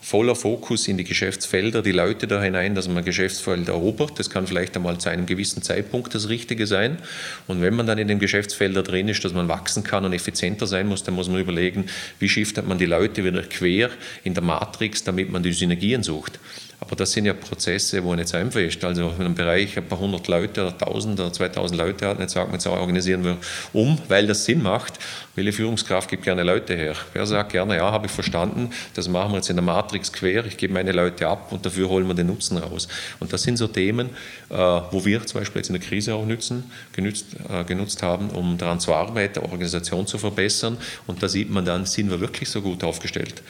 [0.05, 4.19] voller Fokus in die Geschäftsfelder, die Leute da hinein, dass man Geschäftsfelder erobert.
[4.19, 6.99] Das kann vielleicht einmal zu einem gewissen Zeitpunkt das Richtige sein.
[7.47, 10.67] Und wenn man dann in dem Geschäftsfelder drin ist, dass man wachsen kann und effizienter
[10.67, 11.85] sein muss, dann muss man überlegen,
[12.19, 13.89] wie schiftet man die Leute wieder quer
[14.23, 16.39] in der Matrix, damit man die Synergien sucht.
[16.79, 18.83] Aber das sind ja Prozesse, wo nicht so einfach ist.
[18.83, 22.29] Also in einem Bereich ein paar hundert Leute oder tausend oder zweitausend Leute hat, nicht
[22.29, 23.37] sagt man, jetzt organisieren wir
[23.73, 24.93] um, weil das Sinn macht.
[25.35, 26.95] Welche Führungskraft gibt gerne Leute her?
[27.13, 30.45] Wer sagt gerne, ja, habe ich verstanden, das machen wir jetzt in der Matrix quer,
[30.45, 32.87] ich gebe meine Leute ab und dafür holen wir den Nutzen raus.
[33.19, 34.09] Und das sind so Themen,
[34.49, 38.29] äh, wo wir zum Beispiel jetzt in der Krise auch nützen, genutzt, äh, genutzt haben,
[38.29, 40.77] um daran zu arbeiten, Organisation zu verbessern.
[41.07, 43.41] Und da sieht man dann, sind wir wirklich so gut aufgestellt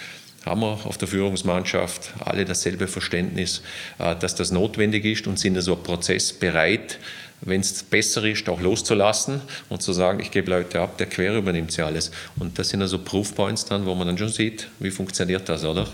[0.45, 3.61] haben wir auf der Führungsmannschaft alle dasselbe Verständnis,
[3.99, 6.99] äh, dass das notwendig ist und sind also Prozess bereit,
[7.41, 11.35] wenn es besser ist, auch loszulassen und zu sagen, ich gebe Leute ab, der quer
[11.35, 12.11] übernimmt sie alles.
[12.37, 15.87] Und das sind also Proofpoints dann, wo man dann schon sieht, wie funktioniert das, oder?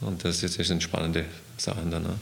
[0.00, 1.24] Und das ist, das sind spannende
[1.56, 2.02] Sachen dann.
[2.02, 2.14] Ne?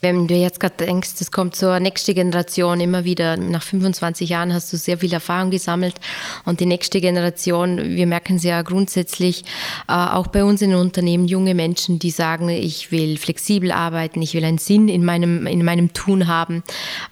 [0.00, 4.52] Wenn du jetzt gerade denkst, es kommt zur nächsten Generation immer wieder, nach 25 Jahren
[4.52, 5.96] hast du sehr viel Erfahrung gesammelt
[6.44, 9.44] und die nächste Generation, wir merken es ja grundsätzlich,
[9.88, 14.34] äh, auch bei uns in Unternehmen, junge Menschen, die sagen, ich will flexibel arbeiten, ich
[14.34, 16.62] will einen Sinn in meinem, in meinem Tun haben.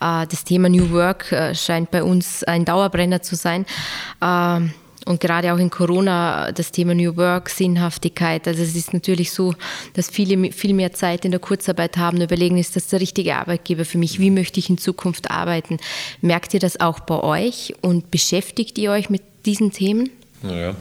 [0.01, 3.65] Äh, das Thema New Work äh, scheint bei uns ein Dauerbrenner zu sein.
[5.07, 8.49] Und gerade auch in Corona das Thema New Work, Sinnhaftigkeit.
[8.49, 9.55] Also es ist natürlich so,
[9.93, 13.85] dass viele viel mehr Zeit in der Kurzarbeit haben, überlegen, ist das der richtige Arbeitgeber
[13.85, 14.19] für mich?
[14.19, 15.79] Wie möchte ich in Zukunft arbeiten?
[16.21, 20.11] Merkt ihr das auch bei euch und beschäftigt ihr euch mit diesen Themen?
[20.43, 20.75] Ja,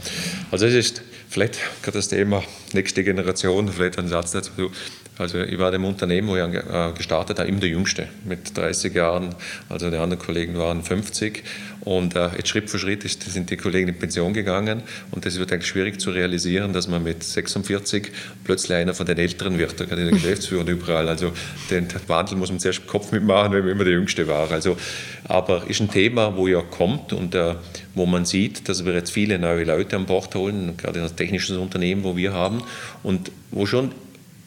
[0.50, 4.70] also es ist vielleicht gerade das Thema nächste Generation, vielleicht ein Satz dazu.
[5.16, 8.94] Also ich war dem Unternehmen, wo ich äh, gestartet habe, immer der Jüngste mit 30
[8.94, 9.34] Jahren.
[9.68, 11.44] Also die anderen Kollegen waren 50
[11.84, 15.38] und äh, jetzt Schritt für Schritt ist, sind die Kollegen in Pension gegangen und es
[15.38, 18.10] wird eigentlich schwierig zu realisieren, dass man mit 46
[18.42, 21.08] plötzlich einer von den Älteren wird, gerade in der Geschäftsführung überall.
[21.08, 21.32] Also
[21.70, 24.50] den Wandel muss man zuerst im Kopf mitmachen, wenn man immer der Jüngste war.
[24.50, 24.76] Also,
[25.24, 27.54] aber ist ein Thema, wo ja kommt und äh,
[27.94, 31.14] wo man sieht, dass wir jetzt viele neue Leute an Bord holen, gerade in das
[31.14, 32.62] technische Unternehmen, wo wir haben
[33.02, 33.92] und wo schon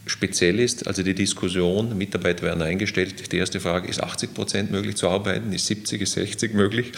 [0.08, 3.32] speziell ist, also die Diskussion, Mitarbeiter werden eingestellt.
[3.32, 5.52] Die erste Frage, ist 80 Prozent möglich zu arbeiten?
[5.54, 6.92] Ist 70, ist 60 möglich?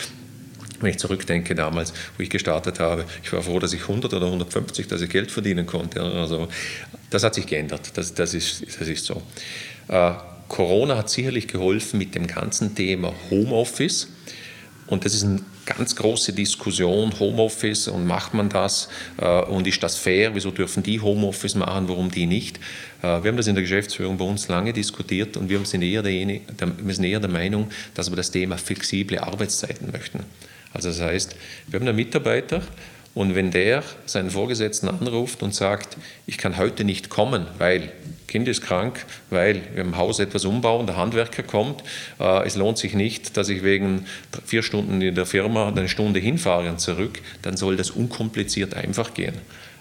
[0.80, 4.26] Wenn ich zurückdenke damals, wo ich gestartet habe, ich war froh, dass ich 100 oder
[4.26, 6.02] 150, dass ich Geld verdienen konnte.
[6.02, 6.48] Also
[7.10, 9.22] das hat sich geändert, das, das, ist, das ist so.
[9.88, 10.14] Äh,
[10.48, 14.08] Corona hat sicherlich geholfen mit dem ganzen Thema Homeoffice.
[14.88, 15.42] Und das ist eine
[15.78, 20.82] ganz große Diskussion, Homeoffice und macht man das äh, und ist das fair, wieso dürfen
[20.82, 22.58] die Homeoffice machen, warum die nicht.
[23.02, 26.02] Äh, wir haben das in der Geschäftsführung bei uns lange diskutiert und wir sind eher
[26.02, 30.24] der, wir sind eher der Meinung, dass wir das Thema flexible Arbeitszeiten möchten.
[30.74, 31.36] Also das heißt,
[31.68, 32.62] wir haben einen Mitarbeiter
[33.16, 37.92] und wenn der seinen Vorgesetzten anruft und sagt, ich kann heute nicht kommen, weil
[38.28, 41.84] Kind ist krank, weil wir im Haus etwas umbauen, der Handwerker kommt,
[42.20, 44.06] äh, es lohnt sich nicht, dass ich wegen
[44.46, 49.16] vier Stunden in der Firma eine Stunde hinfahre und zurück, dann soll das unkompliziert einfach
[49.16, 49.34] gehen.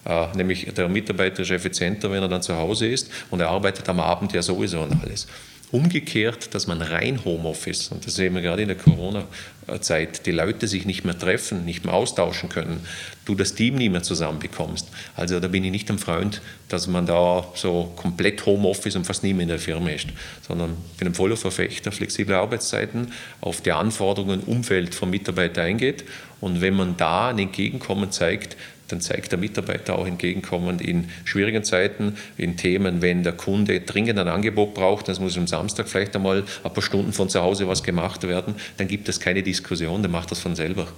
[0.07, 3.87] Äh, nämlich der Mitarbeiter ist effizienter, wenn er dann zu Hause ist und er arbeitet
[3.91, 5.29] am Abend ja sowieso und alles.
[5.71, 10.67] Umgekehrt, dass man rein Homeoffice, und das sehen wir gerade in der Corona-Zeit, die Leute
[10.67, 12.81] sich nicht mehr treffen, nicht mehr austauschen können,
[13.27, 14.89] du das Team nicht mehr zusammenbekommst.
[15.15, 19.23] Also da bin ich nicht ein Freund, dass man da so komplett Homeoffice und fast
[19.23, 20.07] nie mehr in der Firma ist,
[20.47, 26.05] sondern bin ein voller Verfechter flexible Arbeitszeiten, auf die Anforderungen, Umfeld vom Mitarbeiter eingeht.
[26.41, 28.57] Und wenn man da ein Entgegenkommen zeigt,
[28.89, 34.19] dann zeigt der Mitarbeiter auch entgegenkommend in schwierigen Zeiten, in Themen, wenn der Kunde dringend
[34.19, 37.69] ein Angebot braucht, das muss am Samstag vielleicht einmal ein paar Stunden von zu Hause
[37.69, 40.89] was gemacht werden, dann gibt es keine Diskussion, der macht das von selber.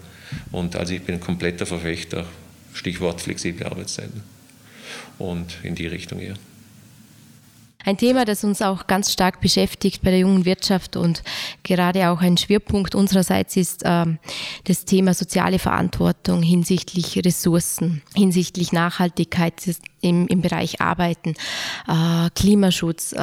[0.53, 2.27] Und also ich bin ein kompletter Verfechter,
[2.73, 4.23] Stichwort flexible Arbeitszeiten.
[5.19, 6.37] Und in die Richtung eher.
[7.85, 11.23] Ein Thema, das uns auch ganz stark beschäftigt bei der jungen Wirtschaft und
[11.63, 14.19] gerade auch ein Schwerpunkt unsererseits ist ähm,
[14.65, 19.61] das Thema soziale Verantwortung hinsichtlich Ressourcen, hinsichtlich Nachhaltigkeit
[20.01, 21.35] im, im Bereich Arbeiten,
[21.89, 23.13] äh, Klimaschutz.
[23.13, 23.19] Äh,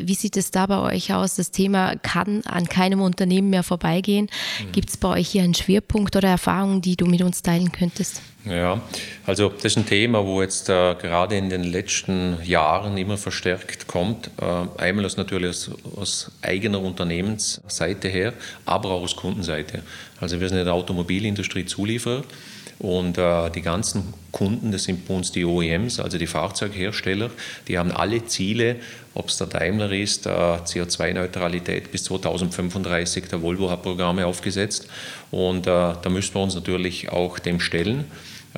[0.00, 1.36] wie sieht es da bei euch aus?
[1.36, 4.28] Das Thema kann an keinem Unternehmen mehr vorbeigehen.
[4.60, 4.72] Mhm.
[4.72, 8.22] Gibt es bei euch hier einen Schwerpunkt oder Erfahrungen, die du mit uns teilen könntest?
[8.44, 8.80] Ja,
[9.24, 13.86] also das ist ein Thema, wo jetzt äh, gerade in den letzten Jahren immer verstärkt
[13.86, 14.30] kommt.
[14.40, 18.32] Äh, einmal aus natürlich aus, aus, eigener Unternehmensseite her,
[18.64, 19.82] aber auch aus Kundenseite.
[20.20, 22.24] Also wir sind in der Automobilindustrie Zulieferer
[22.82, 27.30] und äh, die ganzen Kunden, das sind bei uns die OEMs, also die Fahrzeughersteller,
[27.68, 28.76] die haben alle Ziele,
[29.14, 34.88] ob es der Daimler ist, äh, CO2-Neutralität bis 2035, der Volvo hat Programme aufgesetzt
[35.30, 38.04] und äh, da müssen wir uns natürlich auch dem stellen.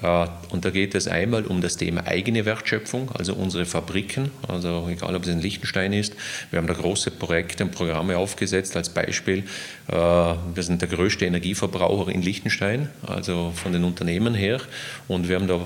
[0.02, 4.88] Äh, und da geht es einmal um das Thema eigene Wertschöpfung, also unsere Fabriken, also
[4.90, 6.14] egal ob es in Liechtenstein ist.
[6.50, 8.76] Wir haben da große Projekte und Programme aufgesetzt.
[8.76, 9.44] Als Beispiel,
[9.88, 14.60] äh, wir sind der größte Energieverbraucher in Liechtenstein, also von den Unternehmen her.
[15.08, 15.60] Und wir haben da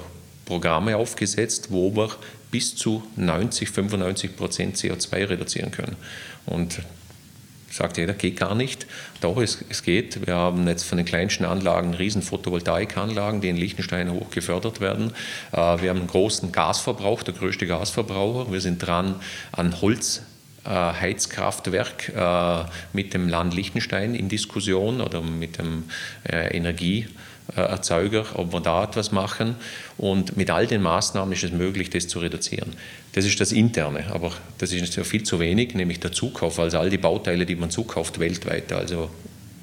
[0.44, 2.10] Programme aufgesetzt, wo wir
[2.50, 5.96] bis zu 90, 95 Prozent CO2 reduzieren können.
[6.46, 6.80] Und
[7.78, 8.86] sagt jeder, geht gar nicht.
[9.20, 10.26] Doch, es, es, geht.
[10.26, 15.12] Wir haben jetzt von den kleinsten Anlagen riesen Photovoltaikanlagen, die in Liechtenstein hoch gefördert werden.
[15.52, 18.52] Äh, wir haben einen großen Gasverbrauch, der größte Gasverbraucher.
[18.52, 19.14] Wir sind dran
[19.52, 20.22] an Holz.
[20.64, 25.84] Äh, Heizkraftwerk äh, mit dem Land Liechtenstein in Diskussion oder mit dem
[26.28, 27.06] Energie
[27.54, 29.56] Erzeuger, ob wir da etwas machen.
[29.96, 32.74] Und mit all den Maßnahmen ist es möglich, das zu reduzieren.
[33.18, 36.88] Das ist das Interne, aber das ist viel zu wenig, nämlich der Zukauf, also all
[36.88, 39.10] die Bauteile, die man zukauft weltweit, also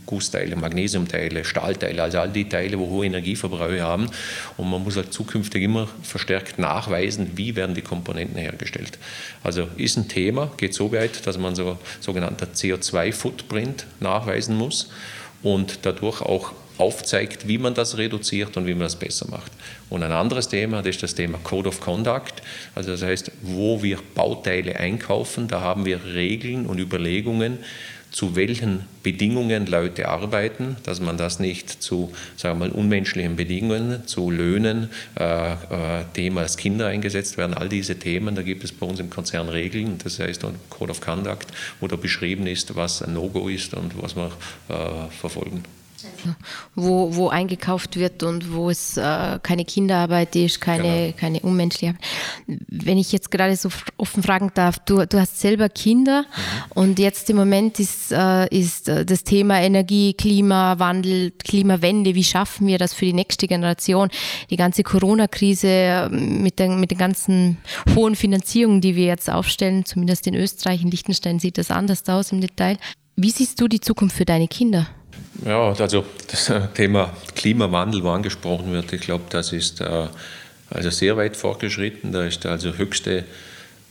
[0.06, 4.10] Gussteile, Magnesiumteile, Stahlteile, also all die Teile, wo hohe Energieverbrauche haben.
[4.58, 9.00] Und man muss halt zukünftig immer verstärkt nachweisen, wie werden die Komponenten hergestellt.
[9.42, 14.90] Also ist ein Thema, geht so weit, dass man so sogenannter CO2-Footprint nachweisen muss
[15.44, 19.52] und dadurch auch aufzeigt, wie man das reduziert und wie man das besser macht.
[19.90, 22.42] Und ein anderes Thema, das ist das Thema Code of Conduct.
[22.74, 27.60] Also das heißt, wo wir Bauteile einkaufen, da haben wir Regeln und Überlegungen,
[28.16, 34.08] zu welchen Bedingungen Leute arbeiten, dass man das nicht zu sagen wir mal, unmenschlichen Bedingungen,
[34.08, 38.72] zu Löhnen, äh, äh, Thema, dass Kinder eingesetzt werden, all diese Themen, da gibt es
[38.72, 41.48] bei uns im Konzern Regeln, das heißt Code of Conduct,
[41.82, 44.32] wo da beschrieben ist, was ein No-Go ist und was wir
[44.70, 45.66] äh, verfolgen
[46.76, 51.18] wo, wo eingekauft wird und wo es äh, keine Kinderarbeit ist, keine, genau.
[51.18, 52.60] keine unmenschliche Arbeit.
[52.68, 56.72] Wenn ich jetzt gerade so offen fragen darf, du, du hast selber Kinder mhm.
[56.74, 62.68] und jetzt im Moment ist, äh, ist äh, das Thema Energie, Klimawandel, Klimawende, wie schaffen
[62.68, 64.10] wir das für die nächste Generation?
[64.50, 67.58] Die ganze Corona-Krise äh, mit, den, mit den ganzen
[67.96, 72.32] hohen Finanzierungen, die wir jetzt aufstellen, zumindest in Österreich, in Liechtenstein sieht das anders aus
[72.32, 72.78] im Detail.
[73.16, 74.88] Wie siehst du die Zukunft für deine Kinder?
[75.44, 80.08] Ja, also das Thema Klimawandel, wo angesprochen wird, ich glaube, das ist äh,
[80.70, 82.12] also sehr weit fortgeschritten.
[82.12, 83.26] Da ist also höchste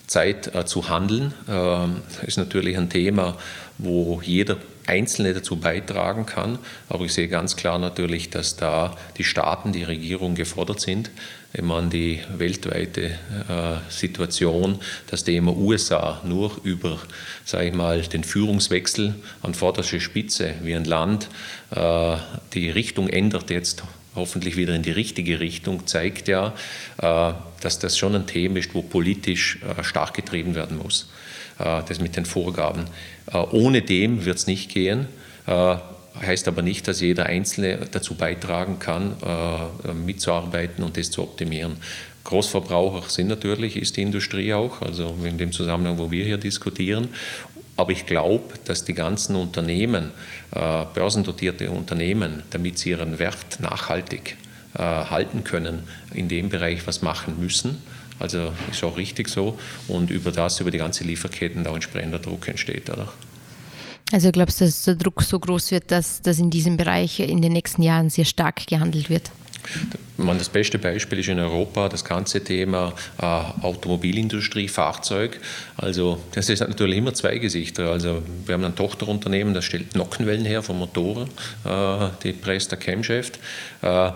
[0.06, 1.34] Zeit äh, zu handeln.
[1.46, 3.36] Das ähm, ist natürlich ein Thema,
[3.78, 6.58] wo jeder Einzelne dazu beitragen kann.
[6.88, 11.10] Aber ich sehe ganz klar natürlich, dass da die Staaten, die Regierung gefordert sind.
[11.52, 16.98] Wenn man die weltweite äh, Situation, das Thema USA nur über,
[17.44, 21.28] sage ich mal, den Führungswechsel an vorderster Spitze, wie ein Land
[21.70, 22.16] äh,
[22.54, 23.84] die Richtung ändert jetzt
[24.16, 26.54] hoffentlich wieder in die richtige Richtung, zeigt ja,
[26.98, 31.08] äh, dass das schon ein Thema ist, wo politisch äh, stark getrieben werden muss.
[31.58, 32.84] Äh, das mit den Vorgaben.
[33.52, 35.06] Ohne dem wird es nicht gehen.
[35.46, 39.16] Heißt aber nicht, dass jeder Einzelne dazu beitragen kann,
[40.04, 41.78] mitzuarbeiten und das zu optimieren.
[42.24, 47.08] Großverbraucher sind natürlich, ist die Industrie auch, also in dem Zusammenhang, wo wir hier diskutieren.
[47.76, 50.10] Aber ich glaube, dass die ganzen Unternehmen,
[50.52, 54.36] äh, börsendotierte Unternehmen, damit sie ihren Wert nachhaltig
[54.74, 55.82] äh, halten können,
[56.14, 57.82] in dem Bereich was machen müssen.
[58.18, 59.58] Also ist auch richtig so.
[59.88, 62.90] Und über das, über die ganze Lieferketten da entsprechender Druck entsteht.
[62.90, 63.12] Oder?
[64.12, 67.42] Also glaubst du, dass der Druck so groß wird, dass, dass in diesem Bereich in
[67.42, 69.30] den nächsten Jahren sehr stark gehandelt wird?
[70.16, 75.40] Das beste Beispiel ist in Europa das ganze Thema äh, Automobilindustrie, Fahrzeug.
[75.76, 77.90] Also das ist natürlich immer zwei Gesichter.
[77.90, 81.28] Also wir haben ein Tochterunternehmen, das stellt Nockenwellen her von Motoren,
[81.64, 83.38] äh, die Presta Camshaft.
[83.82, 84.12] Äh,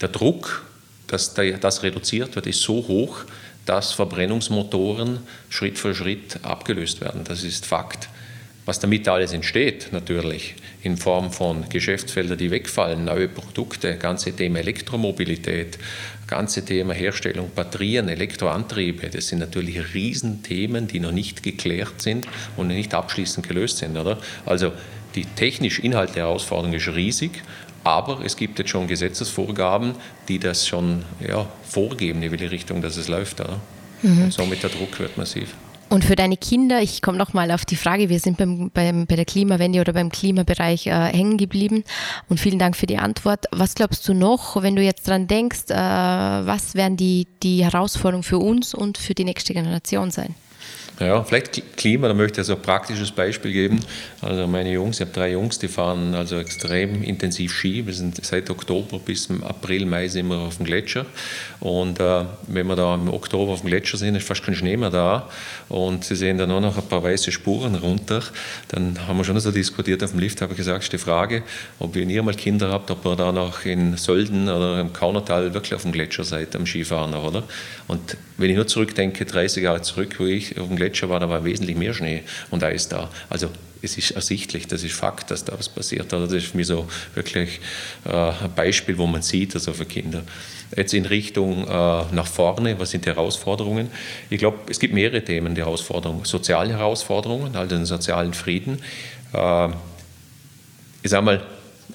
[0.00, 0.64] der Druck,
[1.08, 3.24] dass das reduziert wird, ist so hoch,
[3.66, 7.24] dass Verbrennungsmotoren Schritt für Schritt abgelöst werden.
[7.24, 8.08] Das ist Fakt.
[8.64, 14.60] Was damit alles entsteht, natürlich, in Form von Geschäftsfeldern, die wegfallen, neue Produkte, ganze Thema
[14.60, 15.78] Elektromobilität,
[16.28, 22.68] ganze Thema Herstellung Batterien, Elektroantriebe, das sind natürlich Riesenthemen, die noch nicht geklärt sind und
[22.68, 23.96] nicht abschließend gelöst sind.
[23.96, 24.18] Oder?
[24.46, 24.70] Also
[25.14, 27.42] die technisch-inhaltliche Herausforderung ist riesig,
[27.84, 29.94] aber es gibt jetzt schon Gesetzesvorgaben,
[30.28, 33.40] die das schon ja, vorgeben, in welche Richtung dass es läuft.
[33.40, 33.58] Oder?
[34.02, 34.24] Mhm.
[34.24, 35.54] Und somit der Druck wird massiv.
[35.92, 39.14] Und für deine Kinder, ich komme nochmal auf die Frage, wir sind beim, beim, bei
[39.14, 41.84] der Klimawende oder beim Klimabereich äh, hängen geblieben
[42.30, 43.44] und vielen Dank für die Antwort.
[43.50, 48.22] Was glaubst du noch, wenn du jetzt dran denkst, äh, was werden die, die Herausforderungen
[48.22, 50.34] für uns und für die nächste Generation sein?
[51.00, 53.80] Ja, vielleicht Klima, da möchte ich also ein praktisches Beispiel geben.
[54.20, 57.84] Also meine Jungs, ich habe drei Jungs, die fahren also extrem intensiv Ski.
[57.86, 61.06] Wir sind seit Oktober bis April, Mai sind wir auf dem Gletscher.
[61.60, 64.76] Und äh, wenn wir da im Oktober auf dem Gletscher sind, ist fast kein Schnee
[64.76, 65.28] mehr da.
[65.68, 68.22] Und sie sehen da nur noch ein paar weiße Spuren runter.
[68.68, 71.42] Dann haben wir schon so diskutiert auf dem Lift, habe ich gesagt, ist die Frage,
[71.78, 75.54] ob ihr nie mal Kinder habt, ob ihr da noch in Sölden oder im Kaunertal
[75.54, 77.44] wirklich auf dem Gletscher seid, am Skifahren, oder?
[77.88, 81.28] Und wenn ich nur zurückdenke, 30 Jahre zurück, wo ich auf dem Gletscher war, da
[81.28, 83.08] war wesentlich mehr Schnee und Eis da.
[83.30, 83.48] Also
[83.82, 86.12] es ist ersichtlich, das ist Fakt, dass da was passiert.
[86.12, 87.60] Also das ist für mich so wirklich
[88.04, 90.22] äh, ein Beispiel, wo man sieht, also für Kinder.
[90.76, 93.90] Jetzt in Richtung äh, nach vorne, was sind die Herausforderungen?
[94.30, 96.24] Ich glaube, es gibt mehrere Themen, die Herausforderungen.
[96.24, 98.78] Soziale Herausforderungen, also den sozialen Frieden.
[99.32, 99.68] Äh,
[101.02, 101.42] ich sage mal,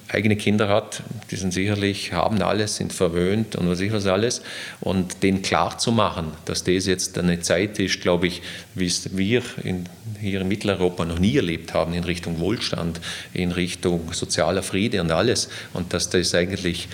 [0.08, 4.42] eigene Kinder hat, die sind sicherlich, haben alles, sind verwöhnt und was ich was alles.
[4.80, 8.42] Und denen klar zu machen, dass das jetzt eine Zeit ist, glaube ich,
[8.74, 9.84] wie es wir in,
[10.20, 13.00] hier in Mitteleuropa noch nie erlebt haben, in Richtung Wohlstand,
[13.34, 15.50] in Richtung sozialer Friede und alles.
[15.74, 16.88] Und dass das eigentlich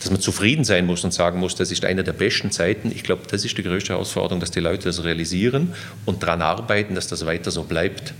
[0.00, 2.90] dass man zufrieden sein muss und sagen muss, das ist eine der besten Zeiten.
[2.90, 5.74] Ich glaube, das ist die größte Herausforderung, dass die Leute das realisieren
[6.06, 8.14] und daran arbeiten, dass das weiter so bleibt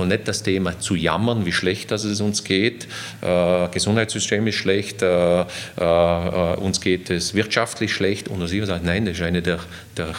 [0.00, 2.88] und nicht das Thema zu jammern, wie schlecht dass es uns geht.
[3.20, 8.28] Äh, Gesundheitssystem ist schlecht, äh, äh, uns geht es wirtschaftlich schlecht.
[8.28, 9.60] Und sie sagt, nein, das ist eine der,
[9.96, 10.14] der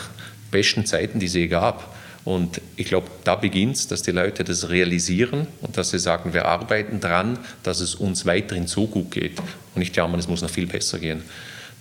[0.52, 1.96] besten Zeiten, die es je gab.
[2.24, 6.34] Und ich glaube, da beginnt es, dass die Leute das realisieren und dass sie sagen,
[6.34, 9.40] wir arbeiten daran, dass es uns weiterhin so gut geht.
[9.40, 11.24] Und nicht jammern, es muss noch viel besser gehen.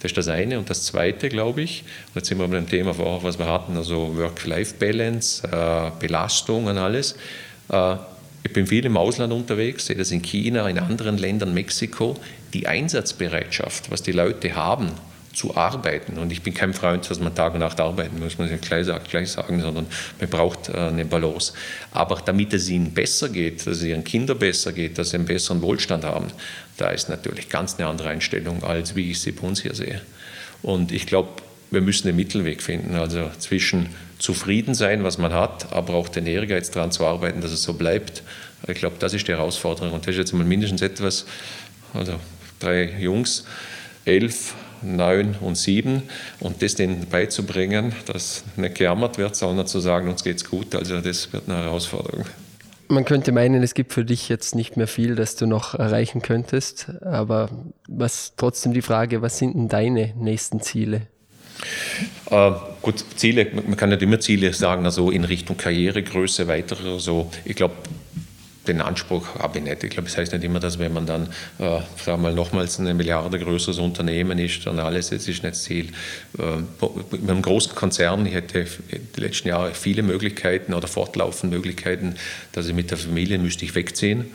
[0.01, 0.59] Das ist das eine.
[0.59, 3.77] Und das zweite, glaube ich, und jetzt sind wir bei dem Thema was wir hatten,
[3.77, 7.17] also Work-Life-Balance, äh, Belastung und alles.
[7.71, 7.97] Äh,
[8.43, 12.17] ich bin viel im Ausland unterwegs, sehe das in China, in anderen Ländern, Mexiko.
[12.55, 14.91] Die Einsatzbereitschaft, was die Leute haben,
[15.33, 16.19] zu arbeiten.
[16.19, 18.87] Und ich bin kein Freund, dass man Tag und Nacht arbeiten muss, muss ich gleich,
[19.09, 19.87] gleich sagen, sondern
[20.19, 21.53] man braucht äh, eine Balance.
[21.93, 25.27] Aber damit es ihnen besser geht, dass es ihren Kindern besser geht, dass sie einen
[25.27, 26.29] besseren Wohlstand haben,
[26.79, 30.01] da ist natürlich ganz eine andere Einstellung, als wie ich sie bei uns hier sehe.
[30.63, 31.31] Und ich glaube,
[31.71, 36.27] wir müssen den Mittelweg finden, also zwischen zufrieden sein, was man hat, aber auch den
[36.27, 38.23] Ehrgeiz daran zu arbeiten, dass es so bleibt.
[38.67, 39.93] Ich glaube, das ist die Herausforderung.
[39.93, 41.27] Und das ist jetzt mal mindestens etwas,
[41.95, 42.15] also
[42.59, 43.45] drei Jungs,
[44.05, 46.03] elf, neun und sieben,
[46.41, 50.75] und das denen beizubringen, dass nicht gejammert wird, sondern zu sagen, uns geht's gut.
[50.75, 52.25] Also das wird eine Herausforderung.
[52.89, 56.23] Man könnte meinen, es gibt für dich jetzt nicht mehr viel, das du noch erreichen
[56.23, 56.91] könntest.
[57.03, 57.49] Aber
[57.87, 61.03] was trotzdem die Frage, was sind denn deine nächsten Ziele?
[62.31, 62.51] Äh,
[62.83, 66.77] gut, Ziele, man kann nicht immer Ziele sagen, also in Richtung Karrieregröße weiter.
[66.99, 67.31] So.
[67.45, 67.75] Ich glaube,
[68.67, 69.83] den Anspruch habe ich nicht.
[69.85, 72.35] Ich glaube, es das heißt nicht immer, dass wenn man dann, äh, sagen wir mal,
[72.35, 75.89] nochmals eine Milliarde größeres Unternehmen ist, dann alles, das ist nicht das Ziel.
[76.39, 76.59] Äh,
[77.11, 78.67] mit einem großen Konzern, ich hätte
[79.17, 82.15] die letzten Jahre viele Möglichkeiten oder fortlaufend Möglichkeiten,
[82.53, 84.27] dass ich mit der Familie müsste ich wegziehen.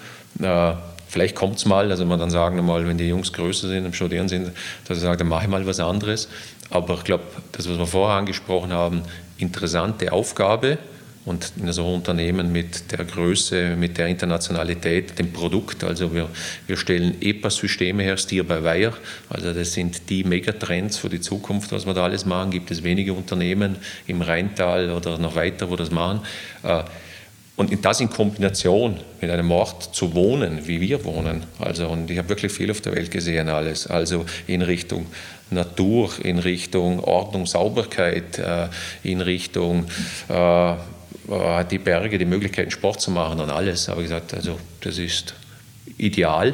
[0.42, 0.74] Äh,
[1.08, 3.94] vielleicht kommt es mal, also man dann sagen, mal, wenn die Jungs größer sind, am
[3.94, 4.52] Studieren sind,
[4.88, 6.30] dass ich sage, dann mache ich mal was anderes.
[6.70, 9.04] Aber ich glaube, das, was wir vorher angesprochen haben,
[9.38, 10.78] interessante Aufgabe
[11.26, 15.84] und in so einem Unternehmen mit der Größe, mit der Internationalität, dem Produkt.
[15.84, 16.30] Also wir,
[16.68, 18.94] wir stellen EPA-Systeme her, Steer by Wire.
[19.30, 22.52] Also das sind die Megatrends für die Zukunft, was wir da alles machen.
[22.52, 26.22] Gibt es wenige Unternehmen im Rheintal oder noch weiter, wo das machen.
[26.64, 26.84] Äh,
[27.58, 31.46] und das in Kombination mit einem Ort zu wohnen, wie wir wohnen.
[31.60, 33.88] Also, und ich habe wirklich viel auf der Welt gesehen, alles.
[33.88, 35.06] Also in Richtung
[35.52, 38.68] Natur, in Richtung Ordnung, Sauberkeit, äh,
[39.04, 39.86] in Richtung
[40.30, 40.76] äh, äh,
[41.70, 43.88] die Berge, die Möglichkeiten, Sport zu machen und alles.
[43.90, 45.34] Aber ich gesagt, also das ist
[45.98, 46.54] ideal.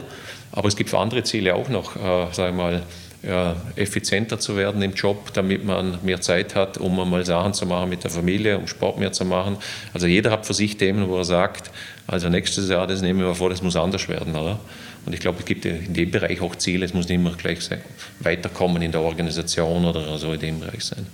[0.51, 2.83] Aber es gibt für andere Ziele auch noch, äh, sagen wir mal,
[3.23, 7.65] ja, effizienter zu werden im Job, damit man mehr Zeit hat, um mal Sachen zu
[7.65, 9.57] machen mit der Familie, um Sport mehr zu machen.
[9.93, 11.69] Also jeder hat für sich Themen, wo er sagt,
[12.07, 14.59] also nächstes Jahr, das nehmen wir vor, das muss anders werden, oder?
[15.05, 17.61] Und ich glaube, es gibt in dem Bereich auch Ziele, es muss nicht immer gleich
[17.61, 17.81] sein,
[18.19, 21.05] weiterkommen in der Organisation oder so in dem Bereich sein.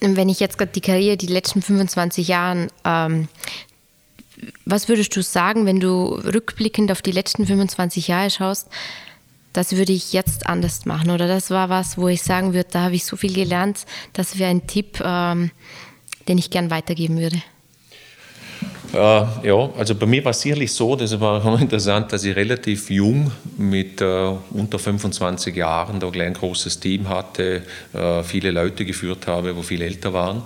[0.00, 3.28] Wenn ich jetzt gerade die Karriere, die letzten 25 Jahre, ähm,
[4.64, 8.68] was würdest du sagen, wenn du rückblickend auf die letzten 25 Jahre schaust,
[9.52, 11.10] das würde ich jetzt anders machen.
[11.10, 14.38] Oder das war was, wo ich sagen würde, da habe ich so viel gelernt, das
[14.38, 15.50] wäre ein Tipp, ähm,
[16.28, 17.42] den ich gern weitergeben würde.
[18.92, 22.90] Äh, ja, also bei mir war es sicherlich so, das war interessant, dass ich relativ
[22.90, 27.62] jung mit äh, unter 25 Jahren da gleich ein großes Team hatte,
[27.94, 30.42] äh, viele Leute geführt habe, wo viel älter waren.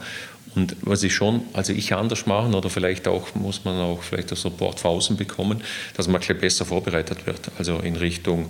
[0.54, 4.30] Und was ich schon, also ich anders machen oder vielleicht auch, muss man auch vielleicht
[4.30, 5.62] das Support von außen bekommen,
[5.96, 7.50] dass man gleich besser vorbereitet wird.
[7.58, 8.46] Also in Richtung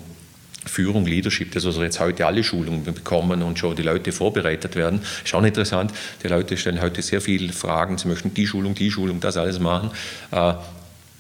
[0.66, 5.00] Führung, Leadership, das wir jetzt heute alle Schulungen bekommen und schon die Leute vorbereitet werden.
[5.24, 5.92] Ist auch interessant.
[6.22, 7.98] Die Leute stellen heute sehr viele Fragen.
[7.98, 9.90] Sie möchten die Schulung, die Schulung, das alles machen.
[10.32, 10.54] Äh,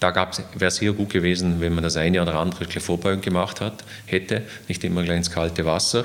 [0.00, 3.82] da wäre es sehr gut gewesen, wenn man das eine oder andere Vorbeugung gemacht hat,
[4.04, 6.00] hätte, nicht immer gleich ins kalte Wasser,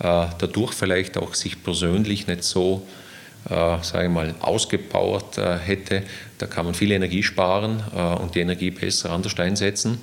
[0.00, 2.86] äh, dadurch vielleicht auch sich persönlich nicht so,
[3.48, 4.34] äh, sage ich mal,
[5.38, 6.02] äh, hätte.
[6.38, 7.82] Da kann man viel Energie sparen
[8.20, 10.00] und die Energie besser anders einsetzen.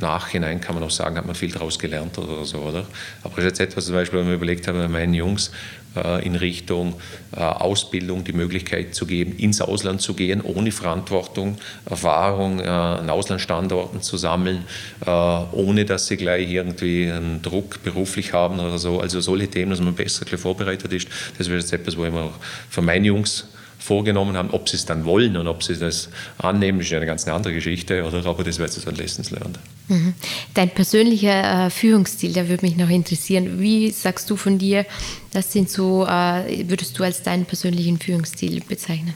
[0.00, 2.86] Nachhinein kann man auch sagen, hat man viel daraus gelernt oder so, oder?
[3.22, 5.52] Aber das ist jetzt etwas, zum Beispiel, wenn wir überlegt haben, meinen Jungs
[5.96, 6.94] äh, in Richtung
[7.36, 13.08] äh, Ausbildung die Möglichkeit zu geben, ins Ausland zu gehen, ohne Verantwortung, Erfahrung äh, an
[13.08, 14.64] Auslandsstandorten zu sammeln,
[15.06, 19.00] äh, ohne dass sie gleich irgendwie einen Druck beruflich haben oder so.
[19.00, 22.22] Also solche Themen, dass man besser vorbereitet ist, das wäre jetzt etwas, wo ich mir
[22.22, 22.34] auch
[22.68, 23.46] für meine Jungs
[23.84, 24.50] vorgenommen haben.
[24.50, 26.08] Ob sie es dann wollen und ob sie das
[26.38, 28.24] annehmen, ist eine ganz andere Geschichte, oder?
[28.24, 29.58] aber das wäre jetzt ein Lessons learned.
[29.88, 30.14] Mhm.
[30.54, 33.60] Dein persönlicher äh, Führungsstil, der würde mich noch interessieren.
[33.60, 34.86] Wie sagst du von dir,
[35.32, 39.12] das sind so, äh, würdest du als deinen persönlichen Führungsstil bezeichnen?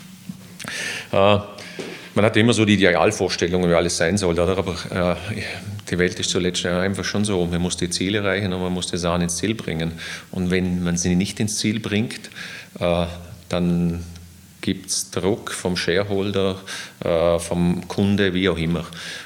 [1.12, 1.38] Äh,
[2.14, 4.58] man hat immer so die Idealvorstellungen, wie alles sein soll, oder?
[4.58, 5.34] aber äh,
[5.88, 8.88] die Welt ist zuletzt einfach schon so, man muss die Ziele erreichen und man muss
[8.88, 9.92] die Sachen ins Ziel bringen.
[10.30, 12.28] Und wenn man sie nicht ins Ziel bringt,
[12.80, 13.06] äh,
[13.48, 14.04] dann
[14.60, 16.56] gibt es Druck vom Shareholder,
[17.04, 18.84] äh, vom Kunde, wie auch immer.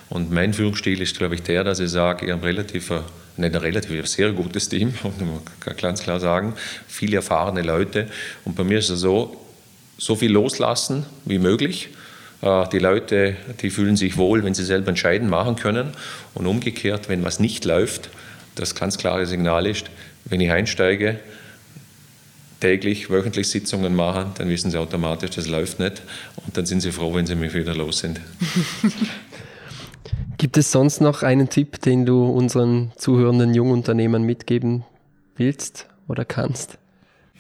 [0.09, 2.91] Und mein Führungsstil ist, glaube ich, der, dass ich sage, ich habe relativ,
[3.37, 4.95] nicht ein relativ, sehr gutes Team,
[5.61, 6.55] kann ganz klar sagen,
[6.87, 8.09] viele erfahrene Leute.
[8.45, 9.37] Und bei mir ist es so,
[9.99, 11.89] so viel loslassen wie möglich.
[12.43, 15.93] Äh, die Leute, die fühlen sich wohl, wenn sie selber entscheiden machen können.
[16.35, 18.11] Und umgekehrt, wenn was nicht läuft,
[18.55, 19.87] das ganz klare Signal ist,
[20.25, 21.19] wenn ich einsteige,
[22.63, 26.03] täglich, wöchentlich Sitzungen machen, dann wissen sie automatisch, das läuft nicht.
[26.47, 28.21] Und dann sind sie froh, wenn sie mich wieder los sind.
[30.39, 34.85] Gibt es sonst noch einen Tipp, den du unseren zuhörenden Jungunternehmern mitgeben
[35.37, 36.79] willst oder kannst?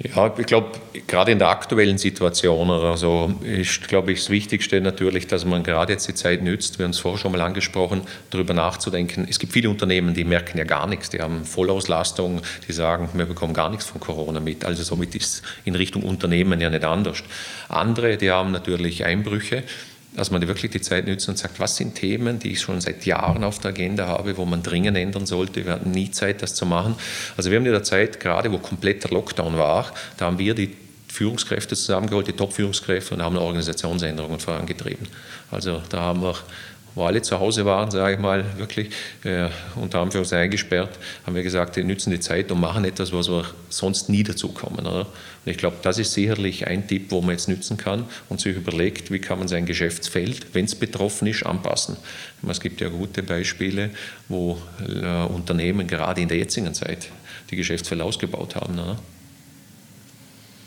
[0.02, 0.72] Ja, ich glaube,
[1.06, 5.92] gerade in der aktuellen Situation, also ist, glaube ich, das Wichtigste natürlich, dass man gerade
[5.92, 9.28] jetzt die Zeit nützt, wir haben es vorher schon mal angesprochen, darüber nachzudenken.
[9.30, 13.26] Es gibt viele Unternehmen, die merken ja gar nichts, die haben Vollauslastung, die sagen, wir
[13.26, 14.64] bekommen gar nichts von Corona mit.
[14.64, 17.22] Also somit ist es in Richtung Unternehmen ja nicht anders.
[17.68, 19.62] Andere, die haben natürlich Einbrüche
[20.14, 23.06] dass man wirklich die Zeit nützt und sagt, was sind Themen, die ich schon seit
[23.06, 25.64] Jahren auf der Agenda habe, wo man dringend ändern sollte.
[25.64, 26.96] Wir hatten nie Zeit, das zu machen.
[27.36, 30.76] Also wir haben in der Zeit, gerade wo kompletter Lockdown war, da haben wir die
[31.08, 35.06] Führungskräfte zusammengeholt, die Top-Führungskräfte und haben Organisationsänderungen vorangetrieben.
[35.50, 36.34] Also da haben wir
[36.94, 38.90] wo alle zu Hause waren, sage ich mal, wirklich
[39.24, 43.28] äh, unter Anführungszeichen eingesperrt, haben wir gesagt, wir nützen die Zeit und machen etwas, was
[43.28, 44.86] wir sonst nie dazu kommen.
[44.86, 45.00] Oder?
[45.00, 48.56] Und ich glaube, das ist sicherlich ein Tipp, wo man jetzt nützen kann und sich
[48.56, 51.96] überlegt, wie kann man sein Geschäftsfeld, wenn es betroffen ist, anpassen.
[52.48, 53.90] Es gibt ja gute Beispiele,
[54.28, 57.08] wo äh, Unternehmen gerade in der jetzigen Zeit
[57.50, 58.78] die Geschäftsfelder ausgebaut haben.
[58.78, 58.98] Oder?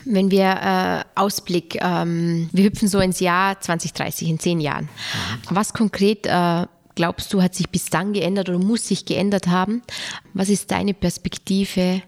[0.05, 4.85] Wenn wir äh, Ausblick, ähm, wir hüpfen so ins Jahr 2030, in zehn Jahren.
[4.85, 5.55] Mhm.
[5.55, 9.81] Was konkret äh, glaubst du, hat sich bis dann geändert oder muss sich geändert haben?
[10.33, 12.01] Was ist deine Perspektive,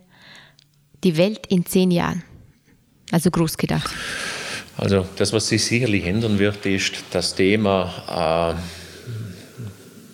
[1.04, 2.24] die Welt in zehn Jahren?
[3.12, 3.90] Also groß gedacht.
[4.78, 8.56] Also das, was sich sicherlich ändern wird, ist das Thema,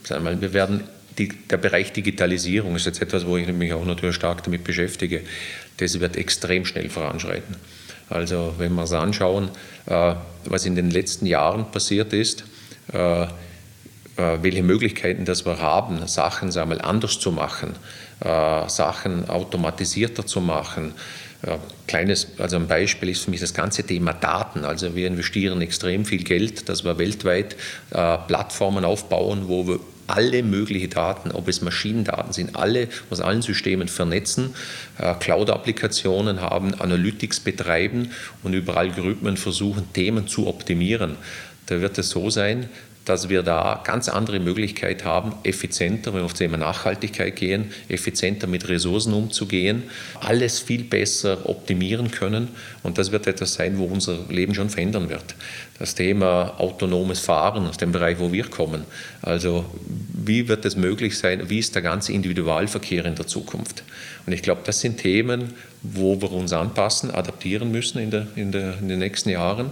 [0.04, 0.84] äh, sagen wir mal, wir werden
[1.18, 5.22] die, der Bereich Digitalisierung ist jetzt etwas, wo ich mich auch natürlich stark damit beschäftige.
[5.78, 7.56] Das wird extrem schnell voranschreiten.
[8.10, 9.49] Also wenn wir uns anschauen,
[9.86, 12.43] äh, was in den letzten Jahren passiert ist,
[12.91, 13.28] äh, äh,
[14.16, 17.76] welche Möglichkeiten das wir haben, Sachen sagen wir, anders zu machen,
[18.68, 20.93] Sachen automatisierter zu machen.
[21.88, 24.64] Kleines, also ein Beispiel ist für mich das ganze Thema Daten.
[24.64, 27.58] Also wir investieren extrem viel Geld, dass wir weltweit
[27.89, 29.80] Plattformen aufbauen, wo wir
[30.14, 34.53] alle möglichen Daten, ob es Maschinendaten sind, alle aus allen Systemen vernetzen,
[34.99, 38.11] äh, Cloud-Applikationen haben, Analytics betreiben
[38.43, 41.18] und über Algorithmen versuchen, Themen zu optimieren.
[41.66, 42.70] Da wird es so sein,
[43.06, 47.72] dass wir da ganz andere Möglichkeiten haben, effizienter, wenn wir auf das Thema Nachhaltigkeit gehen,
[47.89, 49.84] effizienter mit Ressourcen umzugehen,
[50.22, 52.47] alles viel besser optimieren können.
[52.82, 55.36] Und das wird etwas sein, wo unser Leben schon verändern wird.
[55.80, 58.86] Das Thema autonomes Fahren aus dem Bereich, wo wir kommen.
[59.22, 59.66] Also
[60.14, 63.84] wie wird es möglich sein, wie ist der ganze Individualverkehr in der Zukunft?
[64.26, 65.54] Und ich glaube, das sind Themen,
[65.84, 69.72] wo wir uns anpassen, adaptieren müssen in, der, in, der, in den nächsten Jahren.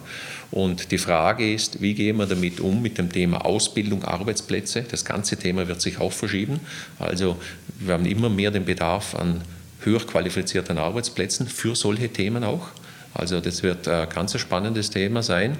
[0.52, 4.84] Und die Frage ist, wie gehen wir damit um mit dem Thema Ausbildung, Arbeitsplätze?
[4.84, 6.60] Das ganze Thema wird sich auch verschieben.
[7.00, 7.38] Also
[7.80, 9.42] wir haben immer mehr den Bedarf an
[9.80, 12.68] höher qualifizierten Arbeitsplätzen für solche Themen auch.
[13.14, 15.58] Also das wird ein ganz spannendes Thema sein.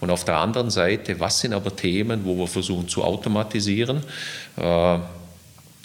[0.00, 4.02] Und auf der anderen Seite, was sind aber Themen, wo wir versuchen zu automatisieren?
[4.56, 4.98] Äh,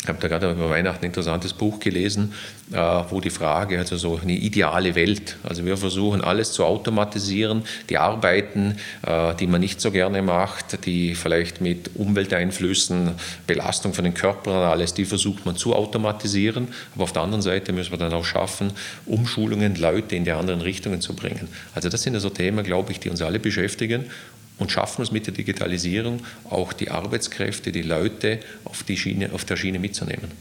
[0.10, 2.34] ich habe da gerade über Weihnachten ein interessantes Buch gelesen,
[2.72, 7.62] äh, wo die Frage, also so eine ideale Welt, also wir versuchen alles zu automatisieren,
[7.92, 13.12] die Arbeiten, äh, die man nicht so gerne macht, die vielleicht mit Umwelteinflüssen,
[13.46, 17.72] Belastung von den Körpern alles, die versucht man zu automatisieren, aber auf der anderen Seite
[17.72, 18.72] müssen wir dann auch schaffen,
[19.06, 21.50] Umschulungen, Leute in die anderen Richtungen zu bringen.
[21.76, 24.06] Also das sind also Themen, glaube ich, die uns alle beschäftigen
[24.60, 29.46] und schaffen es mit der Digitalisierung auch die Arbeitskräfte, die Leute auf, die Schiene, auf
[29.46, 30.32] der Schiene mitzunehmen.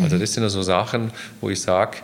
[0.00, 1.10] Also das sind also Sachen,
[1.40, 1.98] wo ich sage,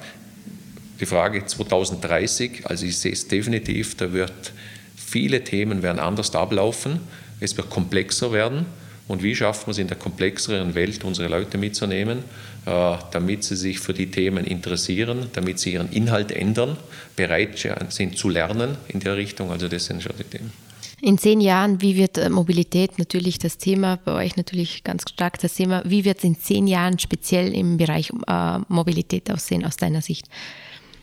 [1.00, 4.52] die Frage 2030, also ich sehe es definitiv, da wird
[4.96, 7.00] viele Themen werden anders ablaufen,
[7.40, 8.66] es wird komplexer werden.
[9.06, 12.20] Und wie schaffen wir es in der komplexeren Welt, unsere Leute mitzunehmen,
[12.64, 16.78] äh, damit sie sich für die Themen interessieren, damit sie ihren Inhalt ändern,
[17.14, 19.50] bereit sind zu lernen in der Richtung.
[19.50, 20.63] Also das sind schon die Themen.
[21.04, 25.38] In zehn Jahren, wie wird äh, Mobilität natürlich das Thema, bei euch natürlich ganz stark
[25.38, 29.76] das Thema, wie wird es in zehn Jahren speziell im Bereich äh, Mobilität aussehen aus
[29.76, 30.24] deiner Sicht?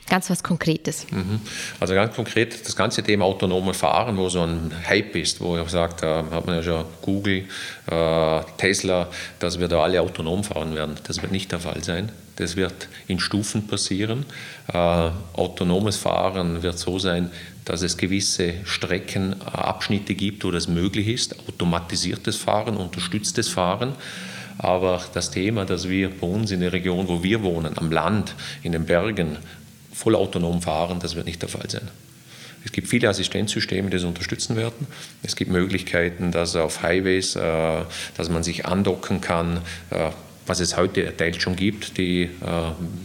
[0.09, 1.05] Ganz was Konkretes.
[1.11, 1.39] Mhm.
[1.79, 5.69] Also ganz konkret das ganze Thema autonome Fahren, wo so ein Hype ist, wo ich
[5.69, 7.45] sagt, da hat man ja schon Google,
[7.85, 10.95] äh, Tesla, dass wir da alle autonom fahren werden.
[11.05, 12.11] Das wird nicht der Fall sein.
[12.37, 14.25] Das wird in Stufen passieren.
[14.73, 17.29] Äh, autonomes Fahren wird so sein,
[17.71, 21.39] dass es gewisse Streckenabschnitte gibt, wo das möglich ist.
[21.47, 23.93] Automatisiertes Fahren, unterstütztes Fahren.
[24.57, 28.35] Aber das Thema, dass wir bei uns in der Region, wo wir wohnen, am Land,
[28.61, 29.37] in den Bergen,
[29.93, 31.87] vollautonom fahren, das wird nicht der Fall sein.
[32.65, 34.85] Es gibt viele Assistenzsysteme, die das unterstützen werden.
[35.23, 37.83] Es gibt Möglichkeiten, dass auf Highways, äh,
[38.17, 39.61] dass man sich andocken kann,
[39.91, 40.09] äh,
[40.45, 41.97] was es heute teils schon gibt.
[41.97, 42.29] Die, äh,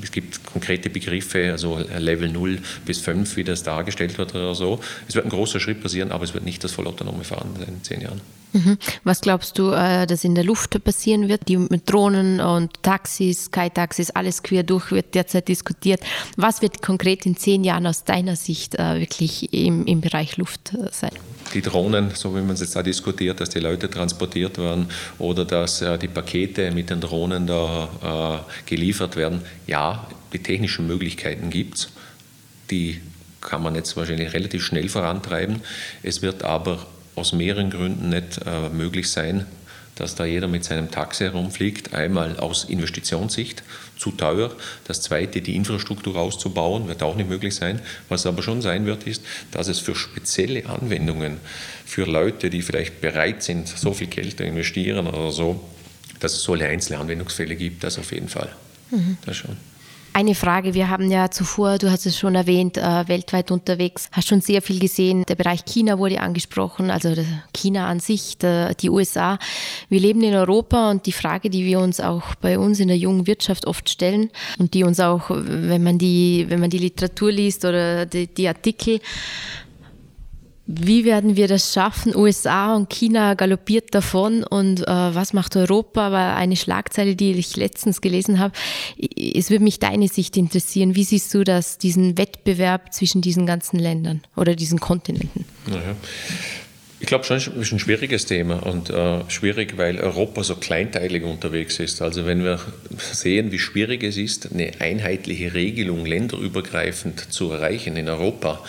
[0.03, 4.81] es gibt konkrete Begriffe, also Level 0 bis 5, wie das dargestellt wird oder so.
[5.09, 7.85] Es wird ein großer Schritt passieren, aber es wird nicht das vollautonome Fahren sein in
[7.85, 8.21] zehn Jahren.
[8.57, 8.79] Mhm.
[9.05, 11.49] Was glaubst du, äh, dass in der Luft passieren wird?
[11.49, 16.01] Die mit Drohnen und Taxis, Sky-Taxis, alles quer durch wird derzeit diskutiert.
[16.37, 20.73] Was wird konkret in zehn Jahren aus deiner Sicht äh, wirklich im, im Bereich Luft
[20.73, 21.13] äh, sein?
[21.53, 24.89] Die Drohnen, so wie man es jetzt da diskutiert, dass die Leute transportiert werden
[25.19, 29.43] oder dass die Pakete mit den Drohnen da geliefert werden.
[29.69, 31.89] Ja, die technischen Möglichkeiten gibt es.
[32.73, 33.01] Die
[33.41, 35.61] kann man jetzt wahrscheinlich relativ schnell vorantreiben.
[36.03, 36.85] Es wird aber
[37.17, 39.47] aus mehreren Gründen nicht äh, möglich sein,
[39.97, 41.95] dass da jeder mit seinem Taxi herumfliegt.
[41.95, 43.63] Einmal aus Investitionssicht,
[43.97, 44.55] zu teuer.
[44.85, 47.81] Das zweite, die Infrastruktur auszubauen, wird auch nicht möglich sein.
[48.09, 51.39] Was aber schon sein wird, ist, dass es für spezielle Anwendungen,
[51.87, 55.65] für Leute, die vielleicht bereit sind, so viel Geld zu investieren oder so,
[56.21, 58.55] dass es solche einzelne Anwendungsfälle gibt, das auf jeden Fall.
[58.91, 59.17] Mhm.
[59.25, 59.57] Das schon.
[60.17, 64.29] Eine Frage, wir haben ja zuvor, du hast es schon erwähnt, äh, weltweit unterwegs, hast
[64.29, 65.25] schon sehr viel gesehen.
[65.29, 67.15] Der Bereich China wurde angesprochen, also
[67.53, 69.39] China an sich, der, die USA.
[69.91, 72.97] Wir leben in Europa und die Frage, die wir uns auch bei uns in der
[72.97, 77.31] jungen Wirtschaft oft stellen und die uns auch, wenn man die, wenn man die Literatur
[77.31, 79.01] liest oder die, die Artikel,
[80.67, 82.15] wie werden wir das schaffen?
[82.17, 86.11] USA und China galoppiert davon und äh, was macht Europa?
[86.11, 88.53] War eine Schlagzeile, die ich letztens gelesen habe.
[89.17, 90.97] Es würde mich deine Sicht interessieren.
[90.97, 95.45] Wie siehst du das, diesen Wettbewerb zwischen diesen ganzen Ländern oder diesen Kontinenten?
[95.69, 95.95] Naja.
[96.99, 101.23] Ich glaube schon, es ist ein schwieriges Thema und äh, schwierig, weil Europa so kleinteilig
[101.23, 102.03] unterwegs ist.
[102.03, 102.59] Also wenn wir
[102.99, 108.65] sehen, wie schwierig es ist, eine einheitliche Regelung länderübergreifend zu erreichen in Europa,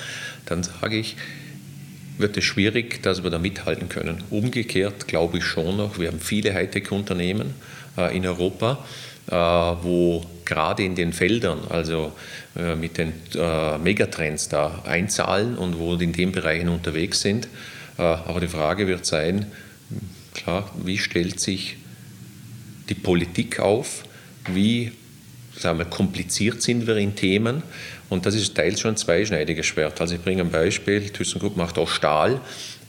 [0.46, 1.16] dann sage ich,
[2.18, 4.24] wird es schwierig, dass wir da mithalten können.
[4.30, 7.54] Umgekehrt glaube ich schon noch, wir haben viele Hightech-Unternehmen
[7.98, 8.86] äh, in Europa,
[9.28, 12.14] äh, wo gerade in den Feldern, also
[12.56, 13.14] äh, mit den
[13.84, 17.48] Megatrends da einzahlen und wo in den Bereichen unterwegs sind.
[17.98, 19.48] Aber die Frage wird sein,
[20.36, 21.78] klar, wie stellt sich
[22.90, 24.04] die Politik auf?
[24.54, 24.92] Wie
[25.58, 27.64] sagen wir, kompliziert sind wir in Themen?
[28.10, 30.00] Und das ist teils schon ein zweischneidiges Schwert.
[30.00, 32.40] Also ich bringe ein Beispiel, ThyssenKrupp macht auch Stahl.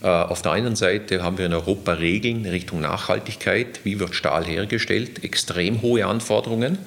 [0.02, 3.80] Äh, auf der einen Seite haben wir in Europa Regeln in Richtung Nachhaltigkeit.
[3.84, 5.24] Wie wird Stahl hergestellt?
[5.24, 6.78] Extrem hohe Anforderungen.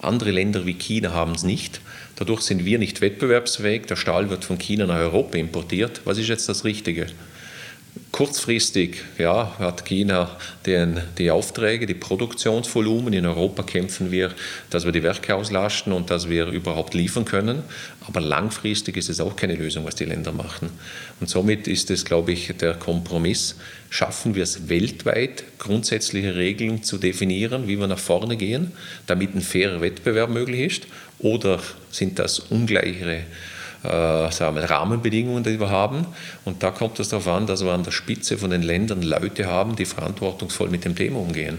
[0.00, 1.80] Andere Länder wie China haben es nicht.
[2.16, 3.86] Dadurch sind wir nicht wettbewerbsfähig.
[3.86, 6.02] Der Stahl wird von China nach Europa importiert.
[6.04, 7.06] Was ist jetzt das Richtige?
[8.14, 10.36] Kurzfristig ja, hat China
[10.66, 13.12] den, die Aufträge, die Produktionsvolumen.
[13.12, 14.30] In Europa kämpfen wir,
[14.70, 17.64] dass wir die Werke auslasten und dass wir überhaupt liefern können.
[18.06, 20.70] Aber langfristig ist es auch keine Lösung, was die Länder machen.
[21.18, 23.56] Und somit ist es, glaube ich, der Kompromiss.
[23.90, 28.70] Schaffen wir es weltweit, grundsätzliche Regeln zu definieren, wie wir nach vorne gehen,
[29.08, 30.86] damit ein fairer Wettbewerb möglich ist?
[31.18, 31.60] Oder
[31.90, 33.24] sind das ungleichere
[33.84, 36.06] sagen wir, Rahmenbedingungen, die wir haben.
[36.44, 39.46] Und da kommt es darauf an, dass wir an der Spitze von den Ländern Leute
[39.46, 41.58] haben, die verantwortungsvoll mit dem Thema umgehen.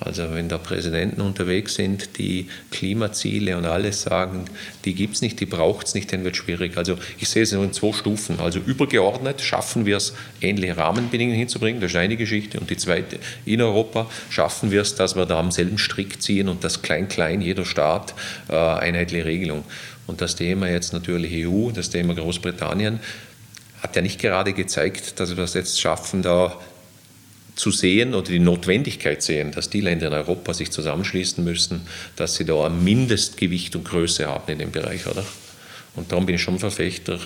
[0.00, 4.44] Also wenn da Präsidenten unterwegs sind, die Klimaziele und alles sagen,
[4.84, 6.76] die gibt es nicht, die braucht es nicht, dann wird es schwierig.
[6.76, 8.38] Also ich sehe es nur in zwei Stufen.
[8.38, 12.60] Also übergeordnet schaffen wir es, ähnliche Rahmenbedingungen hinzubringen, das ist eine Geschichte.
[12.60, 16.48] Und die zweite, in Europa schaffen wir es, dass wir da am selben Strick ziehen
[16.48, 18.14] und das klein-klein, jeder Staat,
[18.48, 19.64] äh, einheitliche Regelung.
[20.06, 23.00] Und das Thema jetzt natürlich EU, das Thema Großbritannien,
[23.82, 26.56] hat ja nicht gerade gezeigt, dass wir das jetzt schaffen, da
[27.58, 31.82] zu sehen oder die Notwendigkeit sehen, dass die Länder in Europa sich zusammenschließen müssen,
[32.16, 35.24] dass sie da ein Mindestgewicht und Größe haben in dem Bereich, oder?
[35.96, 37.18] Und darum bin ich schon Verfechter,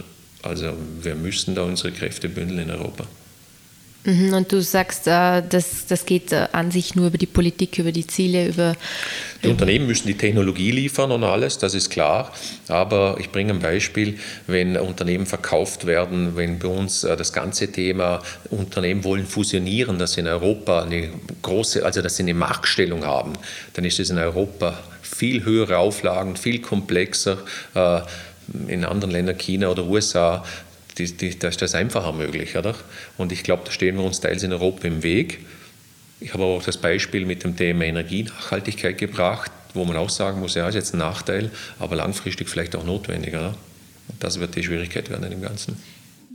[0.43, 0.72] also
[1.03, 3.07] wir müssen da unsere Kräfte bündeln in Europa.
[4.05, 7.78] Mhm, und du sagst, äh, das, das geht äh, an sich nur über die Politik,
[7.78, 8.74] über die Ziele, über.
[9.44, 12.32] Die Unternehmen müssen die Technologie liefern und alles, das ist klar.
[12.66, 17.70] Aber ich bringe ein Beispiel, wenn Unternehmen verkauft werden, wenn bei uns äh, das ganze
[17.70, 21.11] Thema Unternehmen wollen fusionieren, dass sie in Europa eine
[21.42, 23.34] große, also dass sie eine Marktstellung haben,
[23.74, 27.38] dann ist es in Europa viel höhere Auflagen, viel komplexer
[28.66, 30.42] in anderen Ländern, China oder USA,
[30.99, 32.57] die, die, da ist das einfacher möglich.
[32.57, 32.74] Oder?
[33.18, 35.40] Und ich glaube, da stehen wir uns teils in Europa im Weg.
[36.20, 40.40] Ich habe aber auch das Beispiel mit dem Thema Energienachhaltigkeit gebracht, wo man auch sagen
[40.40, 43.34] muss, ja, ist jetzt ein Nachteil, aber langfristig vielleicht auch notwendig.
[43.34, 43.55] Oder?
[44.09, 45.76] Und das wird die Schwierigkeit werden in dem Ganzen.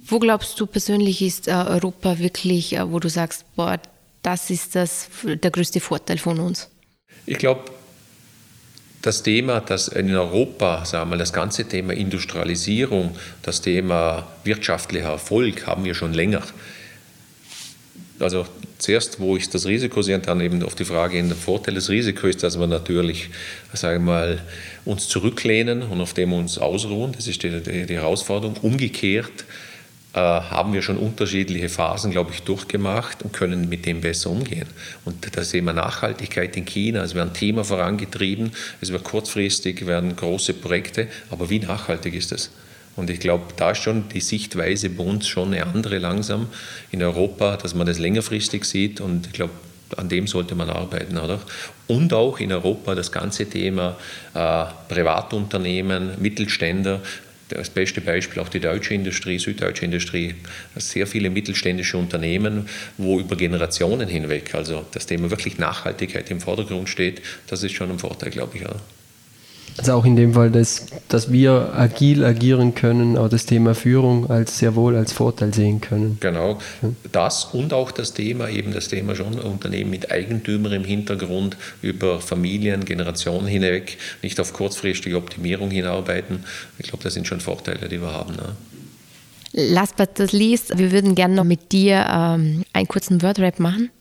[0.05, 3.79] Wo glaubst du persönlich ist äh, Europa wirklich, äh, wo du sagst, boah,
[4.23, 6.69] das ist das, der größte Vorteil von uns?
[7.25, 7.65] Ich glaube,
[9.01, 15.67] das Thema, das in Europa, sagen wir, das ganze Thema Industrialisierung, das Thema wirtschaftlicher Erfolg
[15.67, 16.41] haben wir schon länger.
[18.19, 18.47] Also
[18.79, 21.89] zuerst, wo ich das Risiko sehe, und dann eben auf die Frage, der Vorteil des
[21.89, 23.29] Risikos ist, dass wir natürlich,
[23.73, 24.41] sagen wir mal,
[24.85, 27.11] uns zurücklehnen und auf dem uns ausruhen.
[27.11, 28.57] Das ist die, die, die Herausforderung.
[28.61, 29.45] Umgekehrt
[30.19, 34.67] haben wir schon unterschiedliche Phasen, glaube ich, durchgemacht und können mit dem besser umgehen.
[35.05, 38.51] Und das Thema Nachhaltigkeit in China, es werden Thema vorangetrieben,
[38.81, 42.51] es wird kurzfristig, werden große Projekte, aber wie nachhaltig ist das?
[42.95, 46.47] Und ich glaube, da ist schon die Sichtweise bei uns schon eine andere langsam
[46.91, 49.53] in Europa, dass man das längerfristig sieht und ich glaube,
[49.95, 51.39] an dem sollte man arbeiten, oder?
[51.87, 53.95] Und auch in Europa das ganze Thema
[54.33, 57.01] äh, Privatunternehmen, Mittelständler,
[57.49, 60.35] das beste Beispiel auch die deutsche Industrie, süddeutsche Industrie,
[60.75, 62.67] sehr viele mittelständische Unternehmen,
[62.97, 67.91] wo über Generationen hinweg, also das Thema wirklich Nachhaltigkeit im Vordergrund steht, das ist schon
[67.91, 68.63] ein Vorteil, glaube ich.
[68.63, 68.75] Ja.
[69.77, 74.29] Also auch in dem Fall, dass, dass wir agil agieren können, auch das Thema Führung
[74.29, 76.17] als sehr wohl als Vorteil sehen können.
[76.19, 76.57] Genau,
[77.11, 82.19] das und auch das Thema, eben das Thema schon Unternehmen mit Eigentümer im Hintergrund über
[82.19, 86.43] Familien, Generationen hinweg, nicht auf kurzfristige Optimierung hinarbeiten.
[86.79, 88.35] Ich glaube, das sind schon Vorteile, die wir haben.
[88.35, 88.55] Ne?
[89.53, 93.91] Last but not least, wir würden gerne noch mit dir ähm, einen kurzen Wordrap machen.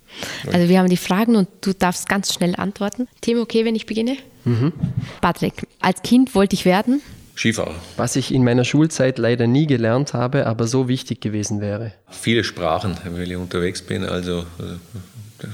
[0.52, 3.08] Also wir haben die Fragen und du darfst ganz schnell antworten.
[3.20, 4.16] Tim, okay, wenn ich beginne?
[4.44, 4.72] Mhm.
[5.20, 7.02] Patrick, als Kind wollte ich werden?
[7.36, 7.74] Skifahrer.
[7.96, 11.92] Was ich in meiner Schulzeit leider nie gelernt habe, aber so wichtig gewesen wäre.
[12.10, 14.04] Viele Sprachen, wenn ich unterwegs bin.
[14.04, 15.46] Also, äh,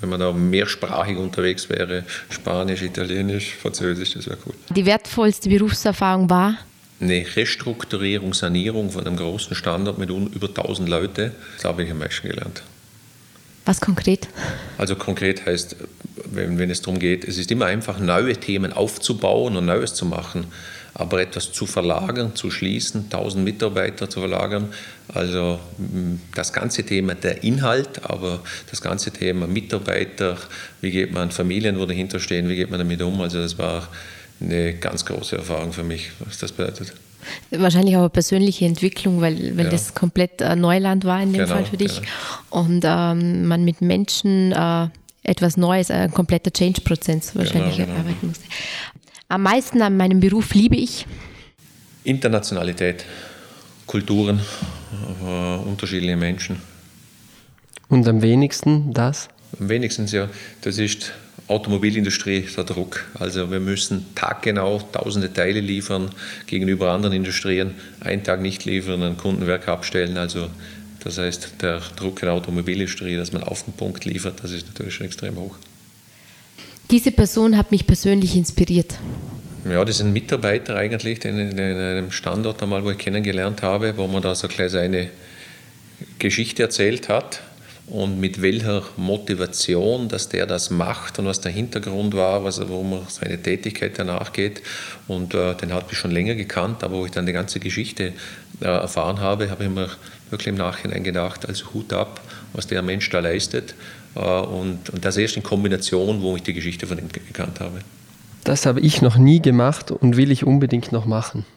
[0.00, 4.54] wenn man da mehrsprachig unterwegs wäre, Spanisch, Italienisch, Französisch, das wäre cool.
[4.74, 6.58] Die wertvollste Berufserfahrung war?
[7.00, 11.30] Eine Restrukturierung, Sanierung von einem großen Standort mit über 1000 Leuten.
[11.62, 12.64] Da habe ich am meisten gelernt.
[13.68, 14.28] Was konkret?
[14.78, 15.76] Also konkret heißt,
[16.24, 20.06] wenn, wenn es darum geht, es ist immer einfach, neue Themen aufzubauen und Neues zu
[20.06, 20.46] machen.
[20.94, 24.72] Aber etwas zu verlagern, zu schließen, 1000 Mitarbeiter zu verlagern,
[25.12, 25.60] also
[26.34, 28.40] das ganze Thema der Inhalt, aber
[28.70, 30.38] das ganze Thema Mitarbeiter,
[30.80, 33.86] wie geht man Familien, wo dahinter stehen, wie geht man damit um, also das war
[34.40, 36.94] eine ganz große Erfahrung für mich, was das bedeutet.
[37.50, 39.70] Wahrscheinlich auch eine persönliche Entwicklung, weil, weil ja.
[39.70, 41.96] das komplett äh, Neuland war in dem genau, Fall für dich.
[41.96, 42.62] Genau.
[42.62, 44.88] Und ähm, man mit Menschen äh,
[45.22, 47.98] etwas Neues, ein kompletter Change-Prozess wahrscheinlich genau, genau.
[48.00, 48.44] arbeiten musste.
[49.28, 51.06] Am meisten an meinem Beruf liebe ich?
[52.04, 53.04] Internationalität,
[53.86, 54.40] Kulturen,
[55.22, 56.62] äh, unterschiedliche Menschen.
[57.88, 59.28] Und am wenigsten das?
[59.58, 60.28] Am wenigsten, ja.
[60.62, 61.12] Das ist
[61.48, 63.06] Automobilindustrie der Druck.
[63.14, 66.10] Also wir müssen taggenau tausende Teile liefern
[66.46, 70.18] gegenüber anderen Industrien, einen Tag nicht liefern, ein Kundenwerk abstellen.
[70.18, 70.48] Also
[71.02, 74.66] das heißt, der Druck in der Automobilindustrie, dass man auf den Punkt liefert, das ist
[74.66, 75.56] natürlich schon extrem hoch.
[76.90, 78.94] Diese Person hat mich persönlich inspiriert.
[79.68, 83.96] Ja, das ist ein Mitarbeiter eigentlich, den in einem Standort einmal, wo ich kennengelernt habe,
[83.96, 85.10] wo man da so eine kleine
[86.18, 87.42] Geschichte erzählt hat
[87.90, 92.92] und mit welcher Motivation, dass der das macht und was der Hintergrund war, was, warum
[92.92, 94.62] er seine Tätigkeit danach geht.
[95.06, 98.12] Und äh, den habe ich schon länger gekannt, aber wo ich dann die ganze Geschichte
[98.60, 99.88] äh, erfahren habe, habe ich mir
[100.30, 102.20] wirklich im Nachhinein gedacht, also Hut ab,
[102.52, 103.74] was der Mensch da leistet.
[104.14, 107.80] Äh, und, und das erst in Kombination, wo ich die Geschichte von ihm gekannt habe.
[108.44, 111.44] Das habe ich noch nie gemacht und will ich unbedingt noch machen.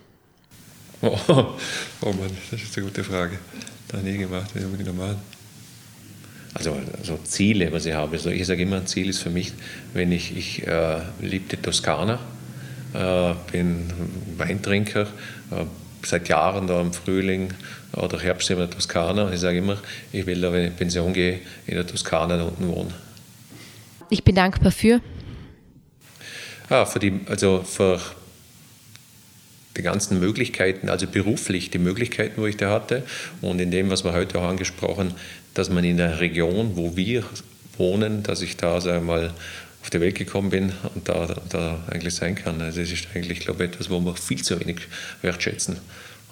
[1.04, 3.40] Oh, oh Mann, das ist eine gute Frage.
[3.88, 5.20] Da nie gemacht, will ich unbedingt noch machen
[6.54, 8.14] also, also Ziele, was ich habe.
[8.14, 9.54] Also ich sage immer, ein Ziel ist für mich,
[9.94, 12.20] wenn ich, ich äh, liebe die Toskana,
[12.94, 13.92] äh, bin
[14.38, 15.04] Weintrinker,
[15.52, 15.66] äh,
[16.04, 17.54] seit Jahren da im Frühling
[17.94, 19.24] oder Herbst in der Toskana.
[19.24, 19.78] Und ich sage immer,
[20.12, 22.94] ich will da, wenn ich in Pension gehe, in der Toskana da unten wohnen.
[24.10, 25.00] Ich bin dankbar für.
[26.70, 28.00] Ja, für die, also für
[29.78, 33.04] die ganzen Möglichkeiten, also beruflich die Möglichkeiten, wo ich da hatte
[33.42, 35.14] und in dem, was wir heute auch angesprochen,
[35.54, 37.24] dass man in der Region, wo wir
[37.78, 39.34] wohnen, dass ich da, sage mal,
[39.82, 42.62] auf die Welt gekommen bin und da, da eigentlich sein kann.
[42.62, 44.78] Also es ist eigentlich, glaube ich, etwas, wo wir viel zu wenig
[45.22, 45.78] wertschätzen.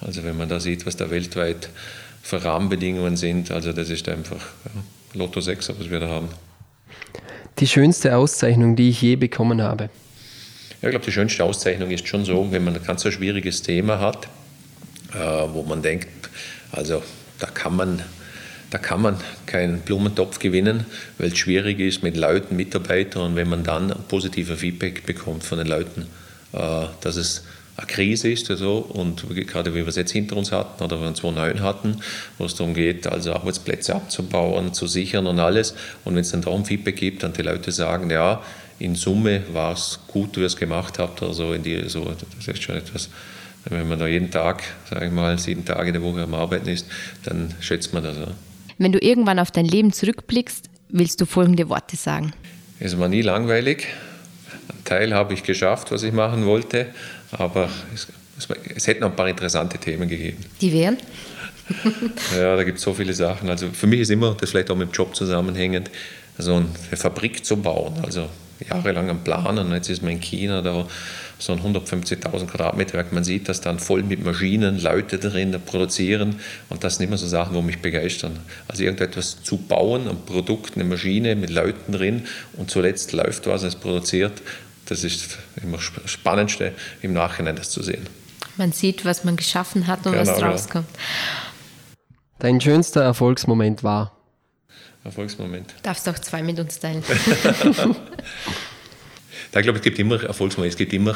[0.01, 1.69] Also wenn man da sieht, was da weltweit
[2.21, 6.29] für Rahmenbedingungen sind, also das ist einfach ja, Lotto 6, was wir da haben.
[7.57, 9.89] Die schönste Auszeichnung, die ich je bekommen habe?
[10.81, 13.61] Ja, ich glaube, die schönste Auszeichnung ist schon so, wenn man ein ganz so schwieriges
[13.61, 14.27] Thema hat,
[15.13, 16.07] äh, wo man denkt,
[16.71, 17.03] also
[17.39, 18.03] da kann man
[18.69, 20.85] da kann man keinen Blumentopf gewinnen,
[21.17, 25.57] weil es schwierig ist mit Leuten, Mitarbeitern und wenn man dann positive Feedback bekommt von
[25.57, 26.05] den Leuten,
[26.53, 27.43] äh, dass es
[27.77, 31.13] eine Krise ist also, und gerade wie wir es jetzt hinter uns hatten oder wir
[31.13, 32.01] 2009 hatten,
[32.37, 35.75] wo es darum geht, also Arbeitsplätze abzubauen, zu sichern und alles.
[36.03, 38.43] Und wenn es dann darum Feedback gibt und die Leute sagen, ja,
[38.79, 42.47] in Summe war es gut, wie ihr es gemacht habt, also in die, so, das
[42.47, 43.09] ist schon etwas,
[43.65, 46.67] wenn man da jeden Tag, sage ich mal, sieben Tage in der Woche am Arbeiten
[46.67, 46.85] ist,
[47.23, 48.17] dann schätzt man das.
[48.17, 48.27] Ja.
[48.79, 52.31] Wenn du irgendwann auf dein Leben zurückblickst, willst du folgende Worte sagen.
[52.79, 53.85] Es war nie langweilig.
[54.69, 56.87] Ein Teil habe ich geschafft, was ich machen wollte,
[57.31, 58.07] aber es,
[58.37, 60.37] es, es hätte noch ein paar interessante Themen gegeben.
[60.61, 60.97] Die wären?
[62.37, 63.49] ja, da gibt es so viele Sachen.
[63.49, 65.91] Also für mich ist immer, das vielleicht auch mit dem Job zusammenhängend,
[66.37, 67.95] so eine Fabrik zu bauen.
[68.05, 68.29] Also
[68.69, 70.87] jahrelang am Planen jetzt ist man in China da
[71.39, 73.13] so ein 150.000 Quadratmeter Werk.
[73.13, 76.35] Man sieht das dann voll mit Maschinen, Leute drin produzieren
[76.69, 78.37] und das sind immer so Sachen, wo mich begeistern.
[78.67, 82.25] Also irgendetwas zu bauen, ein Produkt, eine Maschine mit Leuten drin
[82.57, 84.41] und zuletzt läuft was, es produziert,
[84.85, 88.05] das ist immer das Spannendste im Nachhinein, das zu sehen.
[88.57, 90.89] Man sieht, was man geschaffen hat und genau, was rauskommt.
[92.39, 94.15] Dein schönster Erfolgsmoment war?
[95.05, 95.73] Erfolgsmoment.
[95.83, 97.03] Darfst du auch zwei mit uns teilen.
[99.51, 100.73] da glaube ich, es gibt immer Erfolgsmomente.
[100.73, 101.15] Es gibt immer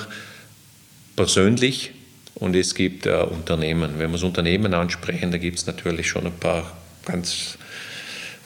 [1.16, 1.92] persönlich
[2.36, 3.94] und es gibt äh, Unternehmen.
[3.98, 6.76] Wenn wir das Unternehmen ansprechen, da gibt es natürlich schon ein paar
[7.06, 7.58] ganz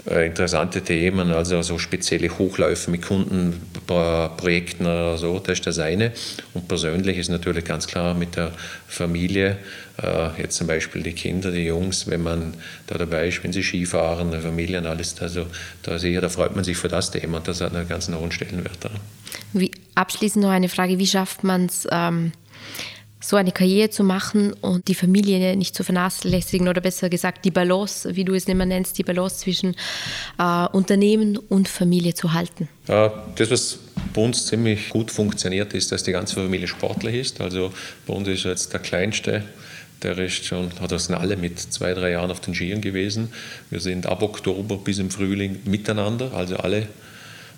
[0.07, 6.13] interessante Themen, also so spezielle Hochläufe mit Kundenprojekten oder so, das ist das eine.
[6.53, 8.51] Und persönlich ist natürlich ganz klar mit der
[8.87, 9.57] Familie,
[10.01, 12.53] äh, jetzt zum Beispiel die Kinder, die Jungs, wenn man
[12.87, 15.45] da dabei ist, wenn sie Skifahren, Familie und alles, also
[15.83, 18.89] da, sicher, da freut man sich für das Thema das hat einen ganz hohen Stellenwert.
[19.51, 22.31] Wie, abschließend noch eine Frage, wie schafft man es, ähm
[23.19, 27.51] so eine Karriere zu machen und die Familie nicht zu vernachlässigen oder besser gesagt die
[27.51, 29.75] Balance, wie du es immer nennst, die Balance zwischen
[30.37, 32.69] äh, Unternehmen und Familie zu halten?
[33.35, 33.79] das, was
[34.13, 37.41] bei uns ziemlich gut funktioniert, ist, dass die ganze Familie sportlich ist.
[37.41, 37.73] Also
[38.05, 39.43] bei uns ist jetzt der Kleinste,
[40.03, 43.29] der ist schon, oder sind alle mit zwei, drei Jahren auf den Skiern gewesen.
[43.69, 46.87] Wir sind ab Oktober bis im Frühling miteinander, also alle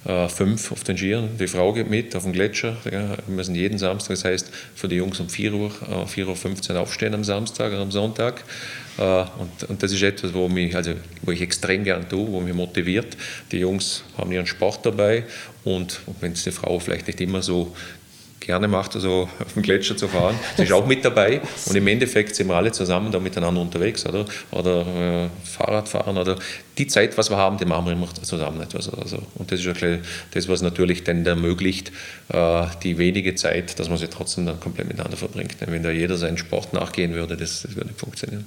[0.05, 1.29] äh, fünf auf den Skiern.
[1.37, 2.77] Die Frau geht mit auf den Gletscher.
[2.83, 6.79] Wir müssen jeden Samstag, das heißt für die Jungs um 4 Uhr, äh, 4.15 Uhr
[6.79, 8.43] aufstehen am Samstag oder am Sonntag.
[8.97, 12.39] Äh, und, und das ist etwas, wo, mich, also, wo ich extrem gern tue, wo
[12.39, 13.17] mich motiviert.
[13.51, 15.25] Die Jungs haben ihren Sport dabei
[15.63, 17.75] und, und wenn es die Frau vielleicht nicht immer so
[18.39, 20.35] gerne macht, also auf dem Gletscher zu fahren.
[20.57, 24.05] Sie ist auch mit dabei und im Endeffekt sind wir alle zusammen da miteinander unterwegs,
[24.05, 24.25] oder?
[24.51, 26.37] Oder äh, Fahrradfahren oder
[26.77, 29.21] die Zeit, was wir haben, die machen wir immer zusammen etwas oder so.
[29.35, 29.85] Und das ist
[30.31, 31.91] das, was natürlich dann ermöglicht,
[32.29, 35.55] äh, die wenige Zeit, dass man sie trotzdem dann komplett miteinander verbringt.
[35.59, 38.45] Wenn da jeder seinen Sport nachgehen würde, das, das würde nicht funktionieren.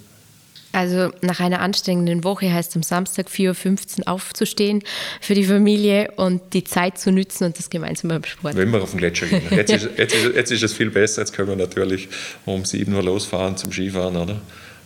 [0.73, 4.83] Also nach einer anstrengenden Woche heißt es am Samstag 4.15 Uhr aufzustehen
[5.21, 8.57] für die Familie und die Zeit zu nützen und das gemeinsam beim Sport.
[8.57, 9.43] Wenn wir auf den Gletscher gehen.
[9.51, 12.09] Jetzt, ist, jetzt, ist, jetzt ist es viel besser, jetzt können wir natürlich
[12.47, 14.41] um 7 Uhr losfahren zum Skifahren, oder?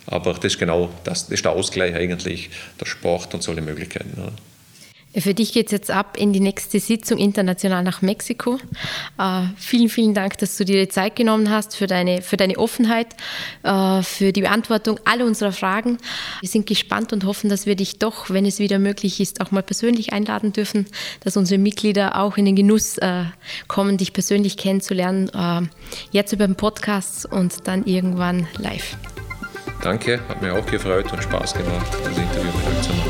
[0.05, 4.13] Aber das ist genau das, das ist der Ausgleich eigentlich, der Sport und solche Möglichkeiten.
[4.21, 4.33] Oder?
[5.15, 8.59] Für dich geht es jetzt ab in die nächste Sitzung international nach Mexiko.
[9.17, 12.57] Äh, vielen, vielen Dank, dass du dir die Zeit genommen hast für deine, für deine
[12.57, 13.07] Offenheit,
[13.63, 15.97] äh, für die Beantwortung aller unserer Fragen.
[16.41, 19.49] Wir sind gespannt und hoffen, dass wir dich doch, wenn es wieder möglich ist, auch
[19.49, 20.85] mal persönlich einladen dürfen,
[21.21, 23.23] dass unsere Mitglieder auch in den Genuss äh,
[23.67, 25.29] kommen, dich persönlich kennenzulernen.
[25.29, 25.67] Äh,
[26.11, 28.97] jetzt über den Podcast und dann irgendwann live.
[29.81, 33.06] Danke, hat mir auch gefreut und Spaß gemacht, das Interview mit euch zu machen.